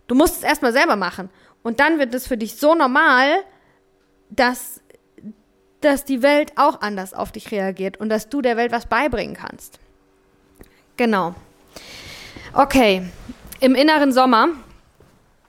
[0.07, 1.29] Du musst es erstmal selber machen.
[1.63, 3.27] Und dann wird es für dich so normal,
[4.29, 4.81] dass,
[5.85, 9.35] dass die Welt auch anders auf dich reagiert und dass du der Welt was beibringen
[9.35, 9.79] kannst.
[10.97, 11.35] Genau.
[12.53, 13.03] Okay.
[13.59, 14.49] Im inneren Sommer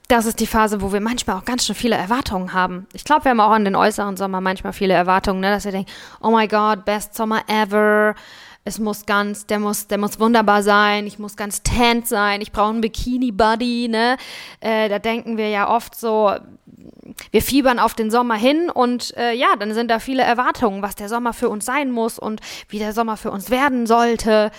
[0.08, 2.86] das ist die Phase, wo wir manchmal auch ganz schön viele Erwartungen haben.
[2.92, 5.50] Ich glaube, wir haben auch an den äußeren Sommer manchmal viele Erwartungen, ne?
[5.50, 8.14] dass wir denken, oh my God, best Sommer ever.
[8.66, 11.06] Es muss ganz, der muss, der muss wunderbar sein.
[11.06, 12.40] Ich muss ganz tent sein.
[12.40, 14.16] Ich brauche einen Bikini-Buddy, ne?
[14.58, 16.34] Äh, da denken wir ja oft so,
[17.30, 20.96] wir fiebern auf den Sommer hin und äh, ja, dann sind da viele Erwartungen, was
[20.96, 24.50] der Sommer für uns sein muss und wie der Sommer für uns werden sollte.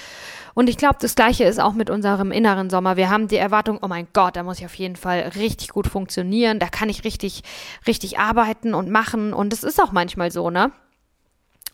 [0.53, 2.95] Und ich glaube, das Gleiche ist auch mit unserem inneren Sommer.
[2.95, 5.85] Wir haben die Erwartung, oh mein Gott, da muss ich auf jeden Fall richtig gut
[5.85, 7.43] funktionieren, da kann ich richtig,
[7.85, 9.33] richtig arbeiten und machen.
[9.33, 10.71] Und es ist auch manchmal so, ne?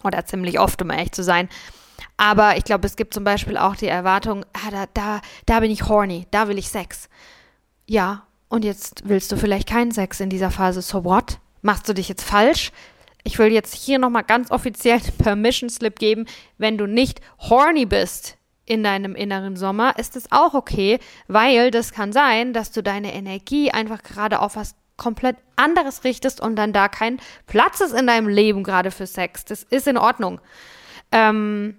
[0.04, 1.48] Oder ziemlich oft, um ehrlich zu sein.
[2.23, 5.69] Aber ich glaube, es gibt zum Beispiel auch die Erwartung, ah, da, da, da bin
[5.69, 7.09] ich horny, da will ich Sex.
[7.86, 10.81] Ja, und jetzt willst du vielleicht keinen Sex in dieser Phase.
[10.81, 11.39] So what?
[11.62, 12.71] Machst du dich jetzt falsch?
[13.25, 16.25] Ich will jetzt hier nochmal ganz offiziell Permission Slip geben,
[16.57, 21.91] wenn du nicht horny bist in deinem inneren Sommer, ist es auch okay, weil das
[21.91, 26.71] kann sein, dass du deine Energie einfach gerade auf was komplett anderes richtest und dann
[26.71, 29.43] da kein Platz ist in deinem Leben gerade für Sex.
[29.43, 30.39] Das ist in Ordnung.
[31.12, 31.75] Ähm,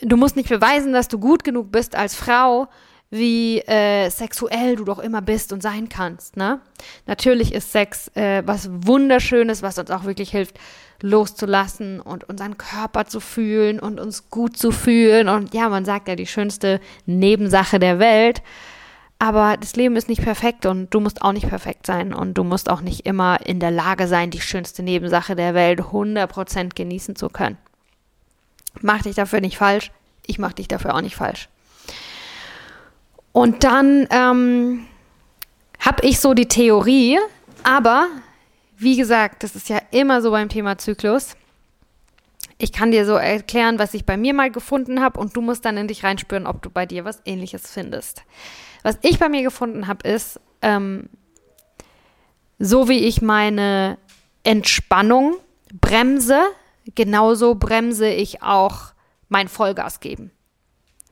[0.00, 2.68] du musst nicht beweisen, dass du gut genug bist als Frau,
[3.10, 6.36] wie äh, sexuell du doch immer bist und sein kannst.
[6.36, 6.60] Ne?
[7.06, 10.58] Natürlich ist Sex äh, was Wunderschönes, was uns auch wirklich hilft,
[11.00, 15.28] loszulassen und unseren Körper zu fühlen und uns gut zu fühlen.
[15.28, 18.42] Und ja, man sagt ja die schönste Nebensache der Welt.
[19.20, 22.42] Aber das Leben ist nicht perfekt und du musst auch nicht perfekt sein und du
[22.42, 27.14] musst auch nicht immer in der Lage sein, die schönste Nebensache der Welt 100% genießen
[27.14, 27.58] zu können.
[28.80, 29.90] Mach dich dafür nicht falsch,
[30.26, 31.48] ich mach dich dafür auch nicht falsch.
[33.32, 34.86] Und dann ähm,
[35.80, 37.18] habe ich so die Theorie,
[37.62, 38.06] aber
[38.76, 41.36] wie gesagt, das ist ja immer so beim Thema Zyklus.
[42.58, 45.64] Ich kann dir so erklären, was ich bei mir mal gefunden habe und du musst
[45.64, 48.22] dann in dich reinspüren, ob du bei dir was ähnliches findest.
[48.82, 51.08] Was ich bei mir gefunden habe, ist, ähm,
[52.58, 53.98] so wie ich meine
[54.44, 55.36] Entspannung
[55.80, 56.40] bremse,
[56.94, 58.92] genauso bremse ich auch
[59.28, 60.30] mein Vollgas geben.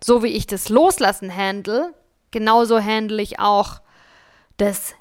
[0.02, 1.94] So wie ich das Loslassen handle,
[2.30, 3.80] genauso handle ich auch
[4.56, 4.94] das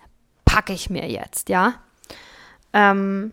[0.45, 1.75] packe ich mir jetzt, ja.
[2.73, 3.31] Ähm,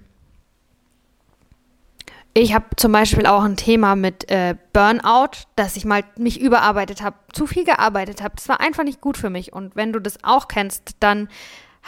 [2.35, 7.03] ich habe zum Beispiel auch ein Thema mit äh, Burnout, dass ich mal mich überarbeitet
[7.03, 8.37] habe, zu viel gearbeitet habe.
[8.37, 9.53] Das war einfach nicht gut für mich.
[9.53, 11.29] Und wenn du das auch kennst, dann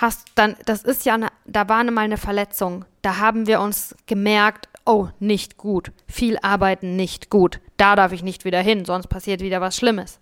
[0.00, 2.84] hast dann, das ist ja, eine, da war mal eine Verletzung.
[3.02, 5.92] Da haben wir uns gemerkt, oh, nicht gut.
[6.06, 7.60] Viel arbeiten nicht gut.
[7.76, 10.18] Da darf ich nicht wieder hin, sonst passiert wieder was Schlimmes.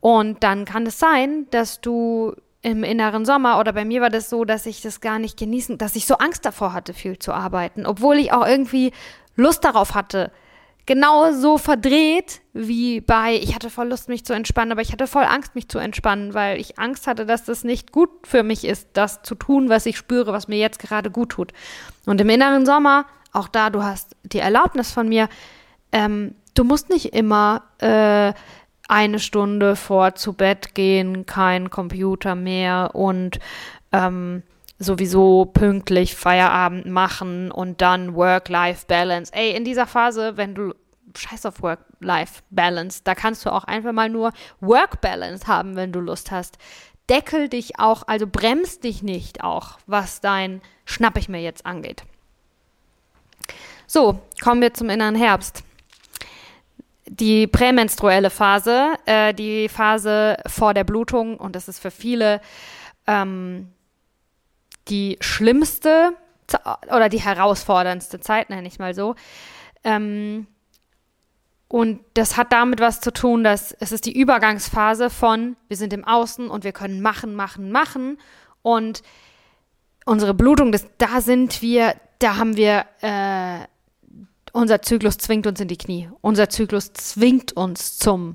[0.00, 4.28] Und dann kann es sein, dass du im inneren Sommer oder bei mir war das
[4.28, 7.32] so, dass ich das gar nicht genießen, dass ich so Angst davor hatte, viel zu
[7.32, 8.92] arbeiten, obwohl ich auch irgendwie
[9.36, 10.30] Lust darauf hatte.
[10.90, 15.06] Genau so verdreht wie bei, ich hatte voll Lust, mich zu entspannen, aber ich hatte
[15.06, 18.64] voll Angst, mich zu entspannen, weil ich Angst hatte, dass das nicht gut für mich
[18.64, 21.52] ist, das zu tun, was ich spüre, was mir jetzt gerade gut tut.
[22.06, 25.28] Und im inneren Sommer, auch da, du hast die Erlaubnis von mir,
[25.92, 28.32] ähm, du musst nicht immer äh,
[28.88, 33.38] eine Stunde vor zu Bett gehen, kein Computer mehr und
[33.92, 34.42] ähm,
[34.80, 39.32] sowieso pünktlich Feierabend machen und dann Work-Life-Balance.
[39.32, 40.74] Ey, in dieser Phase, wenn du
[41.16, 46.30] scheiß auf Work-Life-Balance, da kannst du auch einfach mal nur Work-Balance haben, wenn du Lust
[46.30, 46.56] hast.
[47.10, 52.04] Deckel dich auch, also bremst dich nicht auch, was dein Schnapp ich mir jetzt angeht.
[53.86, 55.62] So, kommen wir zum inneren Herbst
[57.10, 62.40] die prämenstruelle Phase, äh, die Phase vor der Blutung und das ist für viele
[63.06, 63.68] ähm,
[64.90, 66.12] die schlimmste
[66.88, 69.14] oder die herausforderndste Zeit, nenne ich mal so.
[69.84, 70.46] Ähm,
[71.68, 75.92] und das hat damit was zu tun, dass es ist die Übergangsphase von, wir sind
[75.92, 78.18] im Außen und wir können machen, machen, machen.
[78.62, 79.02] Und
[80.04, 83.66] unsere Blutung, das, da sind wir, da haben wir, äh,
[84.52, 86.10] unser Zyklus zwingt uns in die Knie.
[86.20, 88.34] Unser Zyklus zwingt uns zum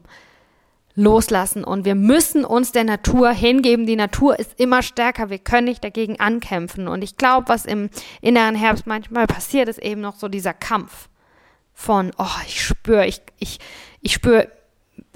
[0.96, 3.86] Loslassen und wir müssen uns der Natur hingeben.
[3.86, 5.30] Die Natur ist immer stärker.
[5.30, 6.88] Wir können nicht dagegen ankämpfen.
[6.88, 7.90] Und ich glaube, was im
[8.22, 11.10] inneren Herbst manchmal passiert, ist eben noch so dieser Kampf
[11.74, 13.60] von, oh, ich spüre, ich, ich,
[14.02, 14.48] ich spüre,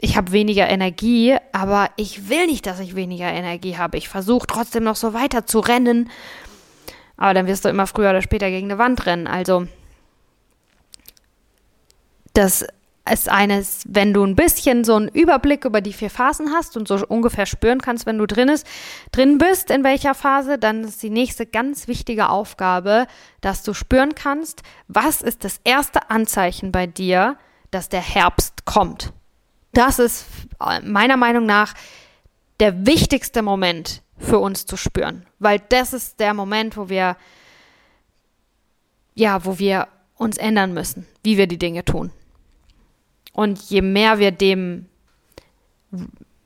[0.01, 3.97] ich habe weniger Energie, aber ich will nicht, dass ich weniger Energie habe.
[3.97, 6.09] Ich versuche trotzdem noch so weiter zu rennen.
[7.15, 9.27] Aber dann wirst du immer früher oder später gegen eine Wand rennen.
[9.27, 9.67] Also,
[12.33, 12.65] das
[13.11, 16.87] ist eines, wenn du ein bisschen so einen Überblick über die vier Phasen hast und
[16.87, 18.65] so ungefähr spüren kannst, wenn du drin, ist,
[19.11, 23.07] drin bist, in welcher Phase, dann ist die nächste ganz wichtige Aufgabe,
[23.41, 27.37] dass du spüren kannst, was ist das erste Anzeichen bei dir,
[27.71, 29.13] dass der Herbst kommt.
[29.73, 30.25] Das ist
[30.83, 31.73] meiner Meinung nach
[32.59, 37.15] der wichtigste Moment für uns zu spüren, weil das ist der Moment, wo wir
[39.15, 42.11] ja, wo wir uns ändern müssen, wie wir die Dinge tun.
[43.33, 44.87] Und je mehr wir dem,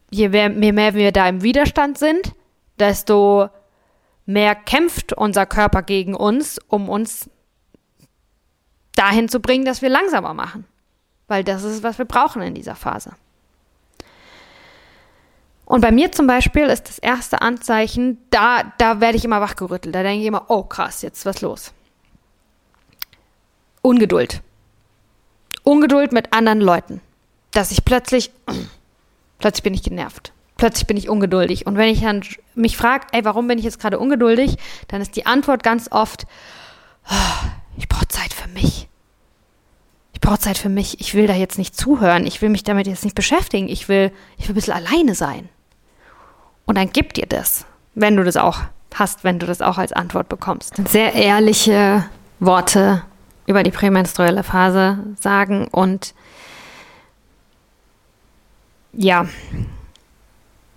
[0.10, 2.34] je mehr, je mehr wir da im Widerstand sind,
[2.80, 3.50] desto
[4.26, 7.30] mehr kämpft unser Körper gegen uns, um uns
[8.96, 10.66] dahin zu bringen, dass wir langsamer machen.
[11.28, 13.14] Weil das ist, was wir brauchen in dieser Phase.
[15.66, 19.96] Und bei mir zum Beispiel ist das erste Anzeichen, da, da werde ich immer wachgerüttelt.
[19.96, 21.74] Da denke ich immer, oh krass, jetzt was los.
[23.82, 24.42] Ungeduld.
[25.64, 27.02] Ungeduld mit anderen Leuten.
[27.52, 28.32] Dass ich plötzlich,
[29.40, 30.34] plötzlich bin ich genervt.
[30.58, 31.66] Plötzlich bin ich ungeduldig.
[31.66, 32.22] Und wenn ich dann
[32.56, 36.26] mich frage, ey, warum bin ich jetzt gerade ungeduldig, dann ist die Antwort ganz oft,
[37.10, 37.48] oh,
[37.78, 38.88] ich brauche Zeit für mich.
[40.14, 41.02] Ich brauche Zeit für mich.
[41.02, 42.26] Ich will da jetzt nicht zuhören.
[42.26, 43.68] Ich will mich damit jetzt nicht beschäftigen.
[43.68, 45.50] Ich will, ich will ein bisschen alleine sein.
[46.66, 48.60] Und dann gib dir das, wenn du das auch
[48.94, 50.76] hast, wenn du das auch als Antwort bekommst.
[50.88, 52.06] Sehr ehrliche
[52.40, 53.04] Worte
[53.46, 56.14] über die prämenstruelle Phase sagen und
[58.94, 59.28] ja,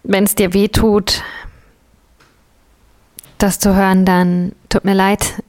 [0.02, 1.22] wenn es dir weh tut,
[3.38, 5.42] das zu hören, dann tut mir leid.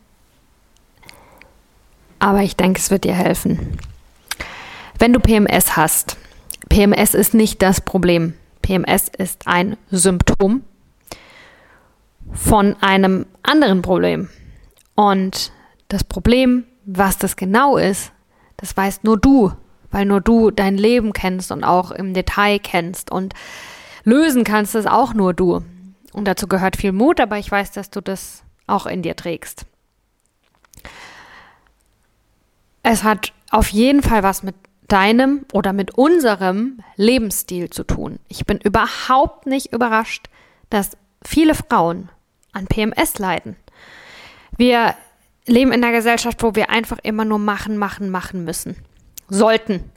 [2.20, 3.78] Aber ich denke, es wird dir helfen.
[5.00, 6.18] Wenn du PMS hast,
[6.70, 8.34] PMS ist nicht das Problem.
[8.62, 10.64] PMS ist ein Symptom
[12.34, 14.30] von einem anderen Problem.
[14.96, 15.52] Und
[15.88, 18.14] das Problem was das genau ist,
[18.56, 19.52] das weißt nur du,
[19.92, 23.34] weil nur du dein Leben kennst und auch im Detail kennst und
[24.04, 25.64] lösen kannst es auch nur du.
[26.14, 29.66] Und dazu gehört viel Mut, aber ich weiß, dass du das auch in dir trägst.
[32.84, 34.56] Es hat auf jeden Fall was mit
[34.88, 38.20] deinem oder mit unserem Lebensstil zu tun.
[38.30, 40.28] Ich bin überhaupt nicht überrascht,
[40.70, 42.10] dass viele Frauen
[42.54, 43.58] an PMS leiden.
[44.56, 44.96] Wir
[45.48, 48.76] leben in einer Gesellschaft, wo wir einfach immer nur machen, machen, machen müssen.
[49.30, 49.92] Sollten.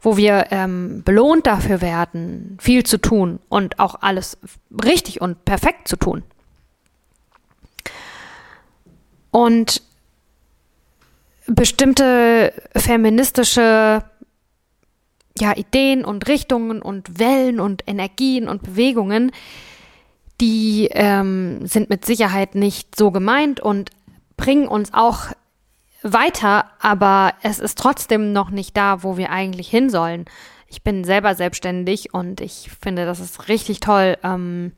[0.00, 4.38] Wo wir ähm, belohnt dafür werden, viel zu tun und auch alles
[4.84, 6.22] richtig und perfekt zu tun.
[9.30, 9.82] Und
[11.46, 14.02] bestimmte feministische
[15.38, 19.32] ja, Ideen und Richtungen und Wellen und Energien und Bewegungen,
[20.40, 23.90] die ähm, sind mit Sicherheit nicht so gemeint und
[24.36, 25.28] bringen uns auch
[26.02, 30.26] weiter, aber es ist trotzdem noch nicht da, wo wir eigentlich hin sollen.
[30.68, 34.72] Ich bin selber selbstständig und ich finde, das ist richtig toll ähm,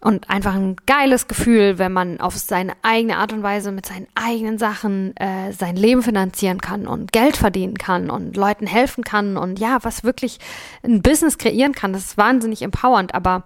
[0.00, 4.08] und einfach ein geiles Gefühl, wenn man auf seine eigene Art und Weise mit seinen
[4.14, 9.36] eigenen Sachen äh, sein Leben finanzieren kann und Geld verdienen kann und Leuten helfen kann
[9.36, 10.38] und ja, was wirklich
[10.82, 11.92] ein Business kreieren kann.
[11.92, 13.44] Das ist wahnsinnig empowernd, aber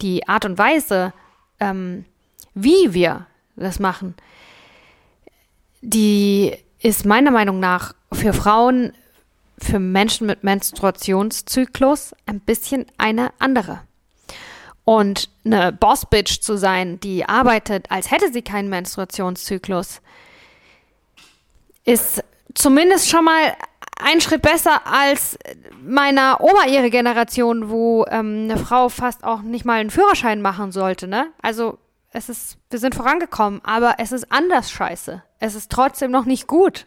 [0.00, 1.12] die Art und Weise,
[1.58, 2.04] ähm,
[2.54, 4.14] wie wir das machen,
[5.86, 8.92] die ist meiner Meinung nach für Frauen,
[9.58, 13.80] für Menschen mit Menstruationszyklus ein bisschen eine andere.
[14.84, 20.00] Und eine Bossbitch zu sein, die arbeitet, als hätte sie keinen Menstruationszyklus,
[21.84, 22.22] ist
[22.54, 23.56] zumindest schon mal
[23.98, 25.38] ein Schritt besser als
[25.82, 30.72] meiner Oma ihre Generation, wo ähm, eine Frau fast auch nicht mal einen Führerschein machen
[30.72, 31.06] sollte.
[31.06, 31.28] Ne?
[31.42, 31.78] Also
[32.16, 35.22] es ist, wir sind vorangekommen, aber es ist anders scheiße.
[35.38, 36.86] Es ist trotzdem noch nicht gut.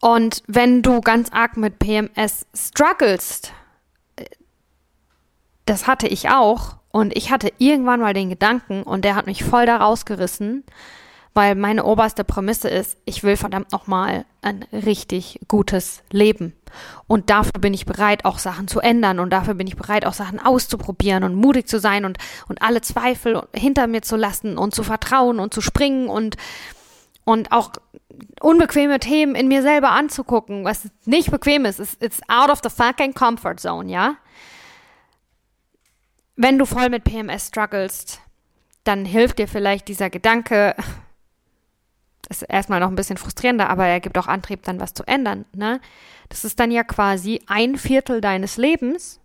[0.00, 3.52] Und wenn du ganz arg mit PMS strugglest,
[4.16, 4.24] äh,
[5.66, 6.76] das hatte ich auch.
[6.90, 10.64] Und ich hatte irgendwann mal den Gedanken, und der hat mich voll da rausgerissen,
[11.34, 16.52] weil meine oberste Prämisse ist, ich will verdammt nochmal ein richtig gutes Leben.
[17.06, 20.12] Und dafür bin ich bereit, auch Sachen zu ändern und dafür bin ich bereit, auch
[20.12, 22.18] Sachen auszuprobieren und mutig zu sein und,
[22.48, 26.36] und alle Zweifel hinter mir zu lassen und zu vertrauen und zu springen und,
[27.24, 27.72] und auch
[28.40, 31.80] unbequeme Themen in mir selber anzugucken, was nicht bequem ist.
[31.80, 34.16] It's, it's out of the fucking comfort zone, ja?
[36.36, 38.20] Wenn du voll mit PMS strugglest,
[38.84, 40.74] dann hilft dir vielleicht dieser Gedanke,
[42.28, 45.44] ist erstmal noch ein bisschen frustrierender, aber er gibt auch Antrieb, dann was zu ändern.
[45.54, 45.80] Ne?
[46.28, 49.20] Das ist dann ja quasi ein Viertel deines Lebens,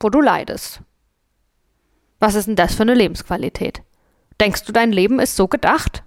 [0.00, 0.80] wo du leidest.
[2.20, 3.82] Was ist denn das für eine Lebensqualität?
[4.40, 6.02] Denkst du, dein Leben ist so gedacht?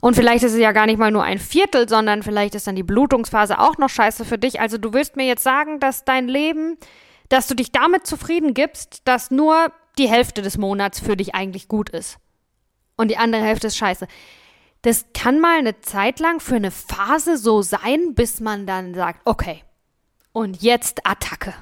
[0.00, 2.76] Und vielleicht ist es ja gar nicht mal nur ein Viertel, sondern vielleicht ist dann
[2.76, 4.60] die Blutungsphase auch noch scheiße für dich.
[4.60, 6.76] Also du willst mir jetzt sagen, dass dein Leben,
[7.28, 11.68] dass du dich damit zufrieden gibst, dass nur die Hälfte des Monats für dich eigentlich
[11.68, 12.18] gut ist.
[12.96, 14.06] Und die andere Hälfte ist scheiße.
[14.86, 19.20] Das kann mal eine Zeit lang für eine Phase so sein, bis man dann sagt,
[19.24, 19.64] okay,
[20.32, 21.54] und jetzt Attacke.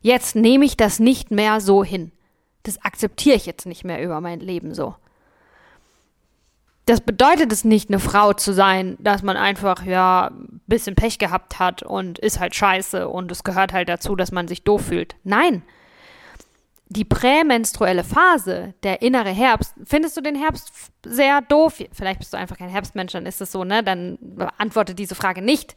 [0.00, 2.12] Jetzt nehme ich das nicht mehr so hin.
[2.62, 4.94] Das akzeptiere ich jetzt nicht mehr über mein Leben so
[6.88, 11.18] das bedeutet es nicht, eine Frau zu sein, dass man einfach, ja, ein bisschen Pech
[11.18, 14.86] gehabt hat und ist halt scheiße und es gehört halt dazu, dass man sich doof
[14.86, 15.14] fühlt.
[15.22, 15.62] Nein.
[16.90, 20.72] Die prämenstruelle Phase, der innere Herbst, findest du den Herbst
[21.04, 21.82] sehr doof?
[21.92, 23.82] Vielleicht bist du einfach kein Herbstmensch, dann ist es so, ne?
[23.82, 25.74] Dann beantworte diese Frage nicht.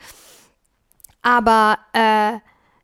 [1.21, 2.39] Aber äh,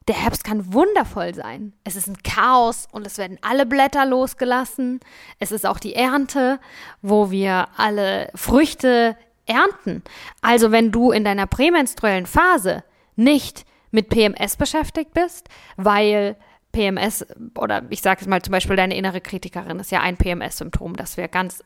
[0.07, 1.73] der Herbst kann wundervoll sein.
[1.83, 4.99] Es ist ein Chaos und es werden alle Blätter losgelassen.
[5.39, 6.59] Es ist auch die Ernte,
[7.01, 10.03] wo wir alle Früchte ernten.
[10.41, 12.83] Also wenn du in deiner prämenstruellen Phase
[13.15, 16.37] nicht mit PMS beschäftigt bist, weil
[16.77, 17.25] PMS
[17.57, 21.17] oder ich sage es mal zum Beispiel deine innere Kritikerin ist ja ein PMS-Symptom, dass
[21.17, 21.63] wir ganz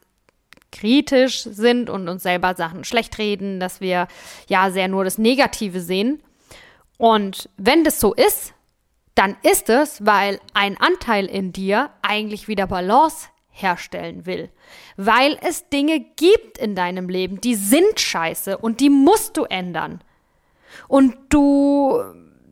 [0.71, 4.07] kritisch sind und uns selber Sachen schlecht reden, dass wir
[4.47, 6.23] ja sehr nur das Negative sehen
[6.97, 8.53] und wenn das so ist,
[9.15, 14.49] dann ist es, weil ein Anteil in dir eigentlich wieder Balance herstellen will.
[14.95, 20.01] Weil es Dinge gibt in deinem Leben, die sind scheiße und die musst du ändern.
[20.87, 21.99] Und du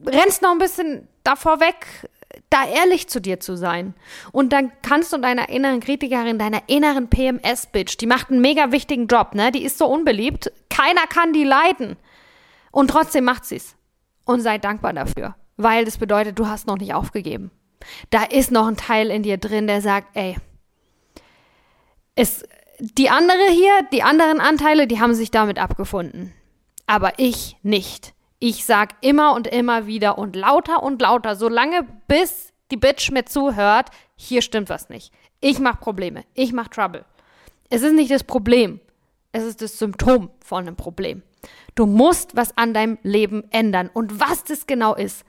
[0.05, 2.09] rennst noch ein bisschen davor weg,
[2.49, 3.93] da ehrlich zu dir zu sein.
[4.31, 9.07] Und dann kannst du deiner inneren Kritikerin, deiner inneren PMS-Bitch, die macht einen mega wichtigen
[9.07, 9.51] Job, ne?
[9.51, 10.51] Die ist so unbeliebt.
[10.69, 11.97] Keiner kann die leiden.
[12.71, 13.75] Und trotzdem macht sie's
[14.25, 17.51] und sei dankbar dafür, weil das bedeutet, du hast noch nicht aufgegeben.
[18.09, 20.35] Da ist noch ein Teil in dir drin, der sagt, ey,
[22.15, 22.43] es,
[22.79, 26.33] die andere hier, die anderen Anteile, die haben sich damit abgefunden.
[26.85, 28.13] Aber ich nicht.
[28.39, 33.25] Ich sag immer und immer wieder und lauter und lauter, solange bis die Bitch mir
[33.25, 35.11] zuhört, hier stimmt was nicht.
[35.41, 36.23] Ich mach Probleme.
[36.33, 37.05] Ich mach Trouble.
[37.69, 38.79] Es ist nicht das Problem.
[39.31, 41.21] Es ist das Symptom von einem Problem.
[41.75, 43.89] Du musst was an deinem Leben ändern.
[43.93, 45.23] Und was das genau ist,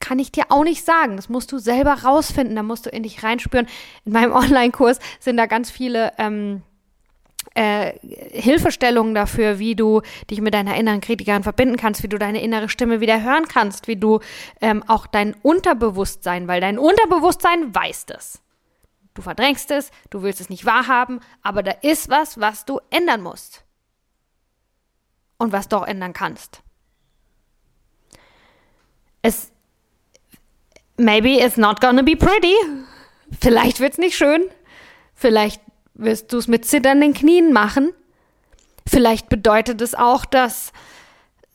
[0.00, 1.16] kann ich dir auch nicht sagen.
[1.16, 2.56] Das musst du selber rausfinden.
[2.56, 3.66] Da musst du in dich reinspüren.
[4.04, 6.62] In meinem Online-Kurs sind da ganz viele ähm,
[7.54, 7.92] äh,
[8.32, 12.68] Hilfestellungen dafür, wie du dich mit deiner inneren Kritikerin verbinden kannst, wie du deine innere
[12.68, 14.20] Stimme wieder hören kannst, wie du
[14.60, 18.40] ähm, auch dein Unterbewusstsein, weil dein Unterbewusstsein weiß das.
[19.14, 23.22] Du verdrängst es, du willst es nicht wahrhaben, aber da ist was, was du ändern
[23.22, 23.64] musst
[25.38, 26.62] und was du auch ändern kannst.
[29.22, 29.52] Es
[30.96, 32.54] maybe it's not gonna be pretty.
[33.40, 34.42] Vielleicht wird's nicht schön.
[35.14, 35.60] Vielleicht
[35.94, 37.92] wirst du es mit zitternden Knien machen.
[38.86, 40.72] Vielleicht bedeutet es auch, dass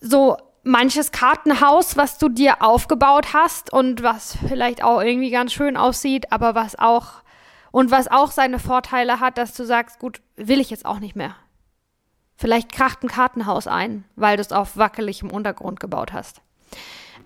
[0.02, 5.78] so manches Kartenhaus, was du dir aufgebaut hast und was vielleicht auch irgendwie ganz schön
[5.78, 7.24] aussieht, aber was auch
[7.72, 11.16] und was auch seine Vorteile hat, dass du sagst, gut, will ich jetzt auch nicht
[11.16, 11.36] mehr.
[12.36, 16.42] Vielleicht kracht ein Kartenhaus ein, weil du es auf wackeligem Untergrund gebaut hast.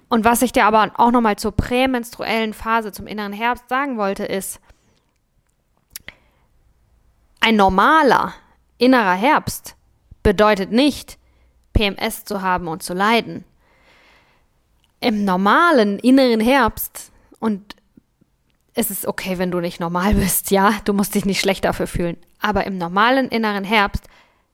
[0.09, 4.25] Und was ich dir aber auch nochmal zur prämenstruellen Phase, zum inneren Herbst sagen wollte,
[4.25, 4.59] ist,
[7.43, 8.33] ein normaler
[8.77, 9.75] innerer Herbst
[10.23, 11.17] bedeutet nicht,
[11.73, 13.43] PMS zu haben und zu leiden.
[15.01, 17.75] Im normalen inneren Herbst, und
[18.75, 21.85] es ist okay, wenn du nicht normal bist, ja, du musst dich nicht schlecht dafür
[21.85, 24.05] fühlen, aber im normalen inneren Herbst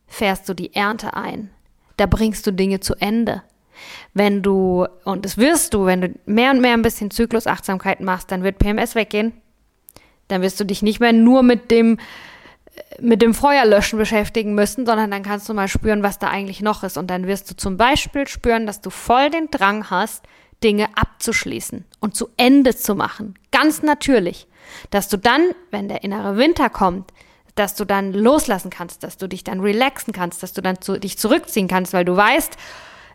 [0.08, 1.52] fährst du die Ernte ein.
[1.98, 3.44] Da bringst du Dinge zu Ende.
[4.16, 8.32] Wenn du, und das wirst du, wenn du mehr und mehr ein bisschen Zyklusachtsamkeit machst,
[8.32, 9.34] dann wird PMS weggehen.
[10.28, 12.00] Dann wirst du dich nicht mehr nur mit dem
[13.00, 16.84] mit dem Feuerlöschen beschäftigen müssen, sondern dann kannst du mal spüren, was da eigentlich noch
[16.84, 16.98] ist.
[16.98, 20.24] Und dann wirst du zum Beispiel spüren, dass du voll den Drang hast,
[20.64, 23.36] Dinge abzuschließen und zu Ende zu machen.
[23.52, 24.48] Ganz natürlich.
[24.92, 25.42] Dass du dann,
[25.72, 27.12] wenn der innere Winter kommt,
[27.56, 31.00] dass du dann loslassen kannst, dass du dich dann relaxen kannst, dass du dann zu,
[31.00, 32.56] dich zurückziehen kannst, weil du weißt,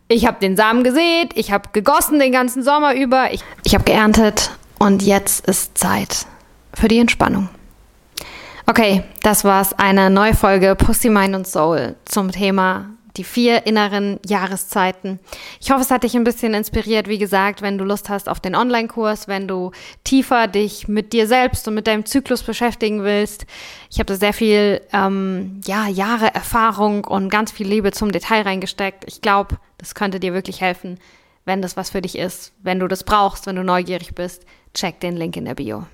[0.09, 3.85] ich habe den Samen gesät, ich habe gegossen den ganzen Sommer über, ich, ich habe
[3.85, 6.27] geerntet und jetzt ist Zeit
[6.75, 7.49] für die Entspannung.
[8.67, 9.75] Okay, das war's.
[9.75, 15.21] Eine neue Folge Pussy, Mind und Soul zum Thema die vier inneren Jahreszeiten.
[15.61, 17.07] Ich hoffe, es hat dich ein bisschen inspiriert.
[17.09, 19.71] Wie gesagt, wenn du Lust hast auf den Online-Kurs, wenn du
[20.03, 23.47] tiefer dich mit dir selbst und mit deinem Zyklus beschäftigen willst.
[23.91, 28.43] Ich habe da sehr viel, ähm, ja, Jahre Erfahrung und ganz viel Liebe zum Detail
[28.43, 29.05] reingesteckt.
[29.07, 30.99] Ich glaube, das könnte dir wirklich helfen,
[31.45, 34.45] wenn das was für dich ist, wenn du das brauchst, wenn du neugierig bist.
[34.73, 35.85] Check den Link in der Bio.